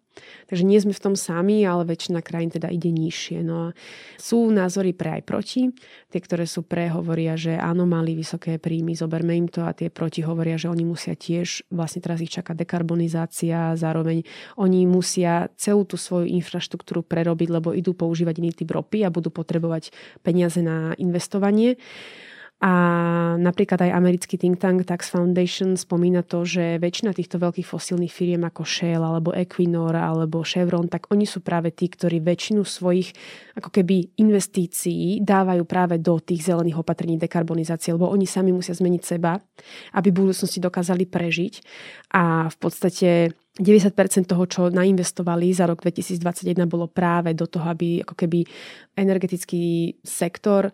Takže 0.48 0.68
nie 0.68 0.76
sme 0.76 0.92
v 0.92 1.04
tom 1.08 1.14
sami, 1.16 1.64
ale 1.64 1.88
väčšina 1.88 2.20
krajín 2.20 2.52
teda 2.52 2.68
ide 2.68 2.92
nižšie. 2.92 3.40
No 3.40 3.72
a 3.72 3.76
sú 4.20 4.52
názory 4.52 4.92
pre 4.92 5.20
aj 5.20 5.22
proti. 5.24 5.72
Tie, 6.12 6.20
ktoré 6.20 6.44
sú 6.44 6.68
pre, 6.68 6.92
hovoria, 6.92 7.32
že 7.32 7.56
áno, 7.56 7.88
mali 7.88 8.12
vysoké 8.12 8.60
príjmy, 8.60 8.92
zoberme 8.92 9.32
im 9.32 9.48
to 9.48 9.64
a 9.64 9.72
tie 9.72 9.88
proti 9.88 10.20
hovoria, 10.20 10.60
že 10.60 10.68
oni 10.68 10.84
musia 10.84 11.16
tiež, 11.16 11.64
vlastne 11.72 12.04
teraz 12.04 12.20
ich 12.20 12.28
čaká 12.28 12.52
dekarbonizácia, 12.52 13.72
zároveň 13.72 14.20
oni 14.60 14.84
musia 14.84 15.48
celú 15.56 15.88
tú 15.88 15.96
svoju 15.96 16.28
infraštruktúru 16.28 17.00
prerobiť, 17.00 17.48
lebo 17.48 17.72
idú 17.72 17.96
používať 17.96 18.34
iný 18.44 18.52
typ 18.52 18.68
ropy 18.68 19.08
a 19.08 19.12
budú 19.12 19.32
potrebovať 19.32 19.96
peniaze 20.20 20.60
na 20.60 20.92
investovanie. 21.00 21.80
A 22.62 22.72
napríklad 23.42 23.82
aj 23.82 23.90
americký 23.90 24.38
think 24.38 24.62
tank 24.62 24.86
Tax 24.86 25.10
Foundation 25.10 25.74
spomína 25.74 26.22
to, 26.22 26.46
že 26.46 26.78
väčšina 26.78 27.10
týchto 27.10 27.42
veľkých 27.42 27.66
fosílnych 27.66 28.14
firiem 28.14 28.46
ako 28.46 28.62
Shell 28.62 29.02
alebo 29.02 29.34
Equinor 29.34 29.98
alebo 29.98 30.46
Chevron, 30.46 30.86
tak 30.86 31.10
oni 31.10 31.26
sú 31.26 31.42
práve 31.42 31.74
tí, 31.74 31.90
ktorí 31.90 32.22
väčšinu 32.22 32.62
svojich 32.62 33.10
ako 33.58 33.66
keby 33.66 34.14
investícií 34.14 35.26
dávajú 35.26 35.66
práve 35.66 35.98
do 35.98 36.22
tých 36.22 36.46
zelených 36.46 36.78
opatrení 36.78 37.18
dekarbonizácie, 37.18 37.98
lebo 37.98 38.06
oni 38.06 38.30
sami 38.30 38.54
musia 38.54 38.78
zmeniť 38.78 39.02
seba, 39.02 39.42
aby 39.98 40.14
v 40.14 40.22
budúcnosti 40.22 40.62
dokázali 40.62 41.10
prežiť. 41.10 41.54
A 42.14 42.46
v 42.46 42.56
podstate 42.62 43.34
90% 43.58 44.30
toho, 44.30 44.44
čo 44.46 44.70
nainvestovali 44.70 45.50
za 45.50 45.66
rok 45.66 45.82
2021 45.82 46.62
bolo 46.70 46.86
práve 46.86 47.34
do 47.34 47.50
toho, 47.50 47.74
aby 47.74 48.06
ako 48.06 48.14
keby 48.14 48.46
energetický 48.94 49.98
sektor 50.06 50.70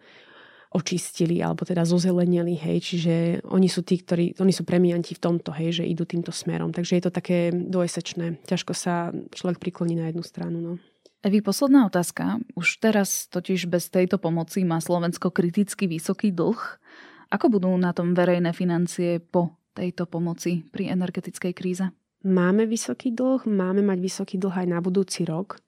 očistili 0.69 1.41
alebo 1.41 1.65
teda 1.65 1.89
zozelenili, 1.89 2.53
hej, 2.61 2.79
čiže 2.85 3.15
oni 3.49 3.69
sú 3.73 3.81
tí, 3.81 4.05
ktorí, 4.05 4.37
oni 4.37 4.53
sú 4.53 4.69
premianti 4.69 5.17
v 5.17 5.23
tomto, 5.25 5.49
hej, 5.57 5.81
že 5.81 5.89
idú 5.89 6.05
týmto 6.05 6.29
smerom. 6.29 6.77
Takže 6.77 7.01
je 7.01 7.03
to 7.09 7.13
také 7.13 7.49
dvojsečné. 7.53 8.45
Ťažko 8.45 8.73
sa 8.77 9.09
človek 9.33 9.57
prikloní 9.57 9.97
na 9.97 10.13
jednu 10.13 10.21
stranu. 10.21 10.61
No. 10.61 10.73
Evi, 11.25 11.41
posledná 11.41 11.89
otázka. 11.89 12.39
Už 12.53 12.79
teraz 12.85 13.27
totiž 13.33 13.67
bez 13.67 13.89
tejto 13.89 14.21
pomoci 14.21 14.63
má 14.63 14.79
Slovensko 14.79 15.33
kriticky 15.33 15.89
vysoký 15.89 16.31
dlh. 16.31 16.61
Ako 17.33 17.49
budú 17.49 17.73
na 17.81 17.97
tom 17.97 18.13
verejné 18.13 18.53
financie 18.53 19.19
po 19.19 19.57
tejto 19.73 20.05
pomoci 20.05 20.69
pri 20.69 20.93
energetickej 20.93 21.53
kríze? 21.57 21.85
Máme 22.29 22.69
vysoký 22.69 23.15
dlh, 23.15 23.47
máme 23.49 23.81
mať 23.83 23.99
vysoký 23.99 24.37
dlh 24.37 24.63
aj 24.63 24.67
na 24.69 24.79
budúci 24.85 25.25
rok 25.25 25.63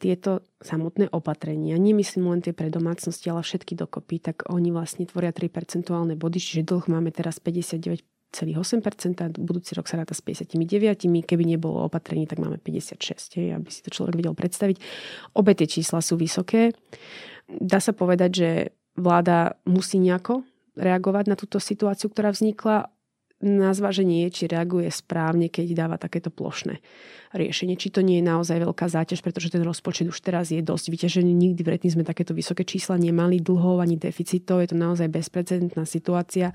tieto 0.00 0.40
samotné 0.64 1.12
opatrenia, 1.12 1.76
nemyslím 1.76 2.32
len 2.32 2.40
tie 2.40 2.56
pre 2.56 2.72
domácnosti, 2.72 3.28
ale 3.28 3.44
všetky 3.44 3.76
dokopy, 3.76 4.16
tak 4.24 4.48
oni 4.48 4.72
vlastne 4.72 5.04
tvoria 5.04 5.28
3 5.28 5.52
percentuálne 5.52 6.16
body, 6.16 6.40
čiže 6.40 6.64
dlh 6.64 6.88
máme 6.88 7.12
teraz 7.12 7.36
59 7.36 8.00
8%, 8.30 9.42
budúci 9.42 9.74
rok 9.74 9.90
sa 9.90 9.98
ráta 9.98 10.14
s 10.14 10.22
59, 10.22 10.54
keby 11.26 11.44
nebolo 11.44 11.82
opatrení, 11.82 12.30
tak 12.30 12.38
máme 12.38 12.62
56, 12.62 13.42
hej, 13.42 13.58
aby 13.58 13.68
si 13.74 13.82
to 13.82 13.90
človek 13.90 14.22
vedel 14.22 14.38
predstaviť. 14.38 14.78
Obe 15.34 15.58
tie 15.58 15.66
čísla 15.66 15.98
sú 15.98 16.14
vysoké. 16.14 16.70
Dá 17.50 17.82
sa 17.82 17.90
povedať, 17.90 18.30
že 18.30 18.48
vláda 18.94 19.58
musí 19.66 19.98
nejako 19.98 20.46
reagovať 20.78 21.24
na 21.26 21.34
túto 21.34 21.58
situáciu, 21.58 22.06
ktorá 22.06 22.30
vznikla 22.30 22.94
na 23.40 23.72
zváženie 23.72 24.28
či 24.28 24.44
reaguje 24.44 24.92
správne, 24.92 25.48
keď 25.48 25.72
dáva 25.72 25.96
takéto 25.96 26.28
plošné 26.28 26.84
riešenie. 27.32 27.80
Či 27.80 27.88
to 27.88 28.04
nie 28.04 28.20
je 28.20 28.28
naozaj 28.28 28.60
veľká 28.60 28.84
záťaž, 28.84 29.24
pretože 29.24 29.48
ten 29.48 29.64
rozpočet 29.64 30.04
už 30.12 30.20
teraz 30.20 30.52
je 30.52 30.60
dosť 30.60 30.92
vyťažený. 30.92 31.32
Nikdy 31.32 31.60
v 31.64 31.70
sme 31.88 32.04
takéto 32.04 32.36
vysoké 32.36 32.68
čísla 32.68 33.00
nemali, 33.00 33.40
dlhov 33.40 33.80
ani 33.80 33.96
deficitov. 33.96 34.60
Je 34.60 34.74
to 34.74 34.76
naozaj 34.76 35.08
bezprecedentná 35.08 35.88
situácia. 35.88 36.52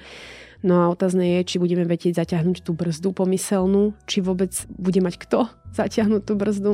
No 0.61 0.85
a 0.85 0.93
otázne 0.93 1.41
je, 1.41 1.55
či 1.55 1.55
budeme 1.57 1.89
vedieť 1.89 2.21
zaťahnuť 2.21 2.61
tú 2.61 2.77
brzdu 2.77 3.17
pomyselnú, 3.17 3.97
či 4.05 4.21
vôbec 4.21 4.53
bude 4.77 5.01
mať 5.01 5.15
kto 5.25 5.49
zaťahnuť 5.73 6.21
tú 6.21 6.33
brzdu 6.37 6.71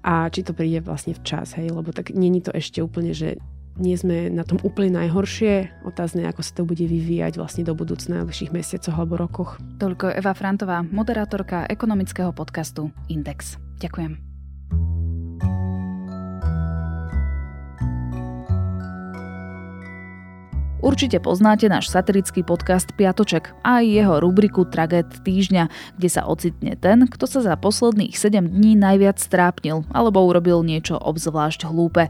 a 0.00 0.32
či 0.32 0.40
to 0.40 0.56
príde 0.56 0.80
vlastne 0.80 1.12
včas, 1.12 1.60
hej, 1.60 1.68
lebo 1.68 1.92
tak 1.92 2.16
není 2.16 2.40
to 2.40 2.48
ešte 2.56 2.80
úplne, 2.80 3.12
že 3.12 3.36
nie 3.80 3.96
sme 3.96 4.28
na 4.28 4.44
tom 4.44 4.60
úplne 4.60 5.00
najhoršie. 5.00 5.82
Otázne, 5.88 6.28
ako 6.28 6.44
sa 6.44 6.52
to 6.52 6.62
bude 6.68 6.84
vyvíjať 6.84 7.40
vlastne 7.40 7.64
do 7.64 7.72
budúcna 7.72 8.22
najbližších 8.22 8.52
mesiacoch 8.52 8.94
alebo 8.94 9.16
rokoch. 9.16 9.56
Toľko 9.80 10.12
Eva 10.12 10.36
Frantová, 10.36 10.84
moderátorka 10.84 11.64
ekonomického 11.66 12.30
podcastu 12.36 12.92
Index. 13.08 13.56
Ďakujem. 13.80 14.30
Určite 20.80 21.20
poznáte 21.20 21.68
náš 21.68 21.92
satirický 21.92 22.40
podcast 22.40 22.88
Piatoček 22.96 23.52
a 23.60 23.84
aj 23.84 23.84
jeho 23.84 24.16
rubriku 24.16 24.64
Tragéd 24.64 25.12
týždňa, 25.12 25.68
kde 26.00 26.08
sa 26.08 26.24
ocitne 26.24 26.72
ten, 26.72 27.04
kto 27.04 27.28
sa 27.28 27.44
za 27.44 27.52
posledných 27.60 28.16
7 28.16 28.48
dní 28.48 28.80
najviac 28.80 29.20
strápnil 29.20 29.84
alebo 29.92 30.24
urobil 30.24 30.64
niečo 30.64 30.96
obzvlášť 30.96 31.68
hlúpe. 31.68 32.08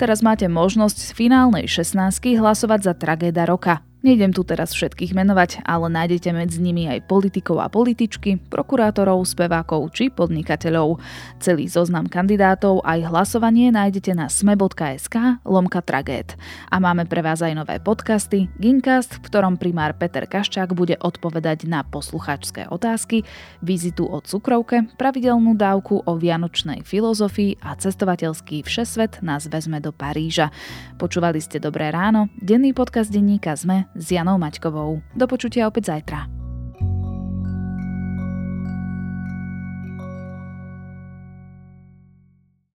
Teraz 0.00 0.24
máte 0.24 0.48
možnosť 0.48 0.96
z 0.96 1.10
finálnej 1.12 1.68
16 1.68 2.40
hlasovať 2.40 2.80
za 2.88 2.92
tragéda 2.96 3.44
roka. 3.44 3.84
Nejdem 4.00 4.32
tu 4.32 4.48
teraz 4.48 4.72
všetkých 4.72 5.12
menovať, 5.12 5.60
ale 5.68 5.92
nájdete 5.92 6.32
medzi 6.32 6.56
nimi 6.64 6.88
aj 6.88 7.04
politikov 7.04 7.60
a 7.60 7.68
političky, 7.68 8.40
prokurátorov, 8.48 9.20
spevákov 9.28 9.92
či 9.92 10.08
podnikateľov. 10.08 10.96
Celý 11.36 11.68
zoznam 11.68 12.08
kandidátov 12.08 12.80
aj 12.80 13.12
hlasovanie 13.12 13.68
nájdete 13.68 14.16
na 14.16 14.32
sme.sk 14.32 15.44
lomka 15.44 15.84
tragéd. 15.84 16.32
A 16.72 16.80
máme 16.80 17.04
pre 17.04 17.20
vás 17.20 17.44
aj 17.44 17.52
nové 17.52 17.76
podcasty 17.76 18.48
Gincast, 18.56 19.20
v 19.20 19.28
ktorom 19.28 19.60
primár 19.60 19.92
Peter 19.92 20.24
Kaščák 20.24 20.72
bude 20.72 20.96
odpovedať 20.96 21.68
na 21.68 21.84
posluchačské 21.84 22.72
otázky, 22.72 23.28
vizitu 23.60 24.08
o 24.08 24.24
cukrovke, 24.24 24.88
pravidelnú 24.96 25.52
dávku 25.52 26.00
o 26.08 26.12
vianočnej 26.16 26.88
filozofii 26.88 27.60
a 27.60 27.76
cestovateľský 27.76 28.64
všesvet 28.64 29.20
nás 29.20 29.44
vezme 29.52 29.76
do 29.76 29.92
Paríža. 29.92 30.48
Počúvali 30.96 31.44
ste 31.44 31.60
Dobré 31.60 31.92
ráno, 31.92 32.32
denný 32.40 32.72
podcast 32.72 33.12
denníka 33.12 33.52
ZME 33.52 33.89
s 33.94 34.06
Janou 34.10 34.38
Maťkovou. 34.38 35.02
Do 35.14 35.26
počutia 35.26 35.66
opäť 35.66 35.94
zajtra. 35.94 36.39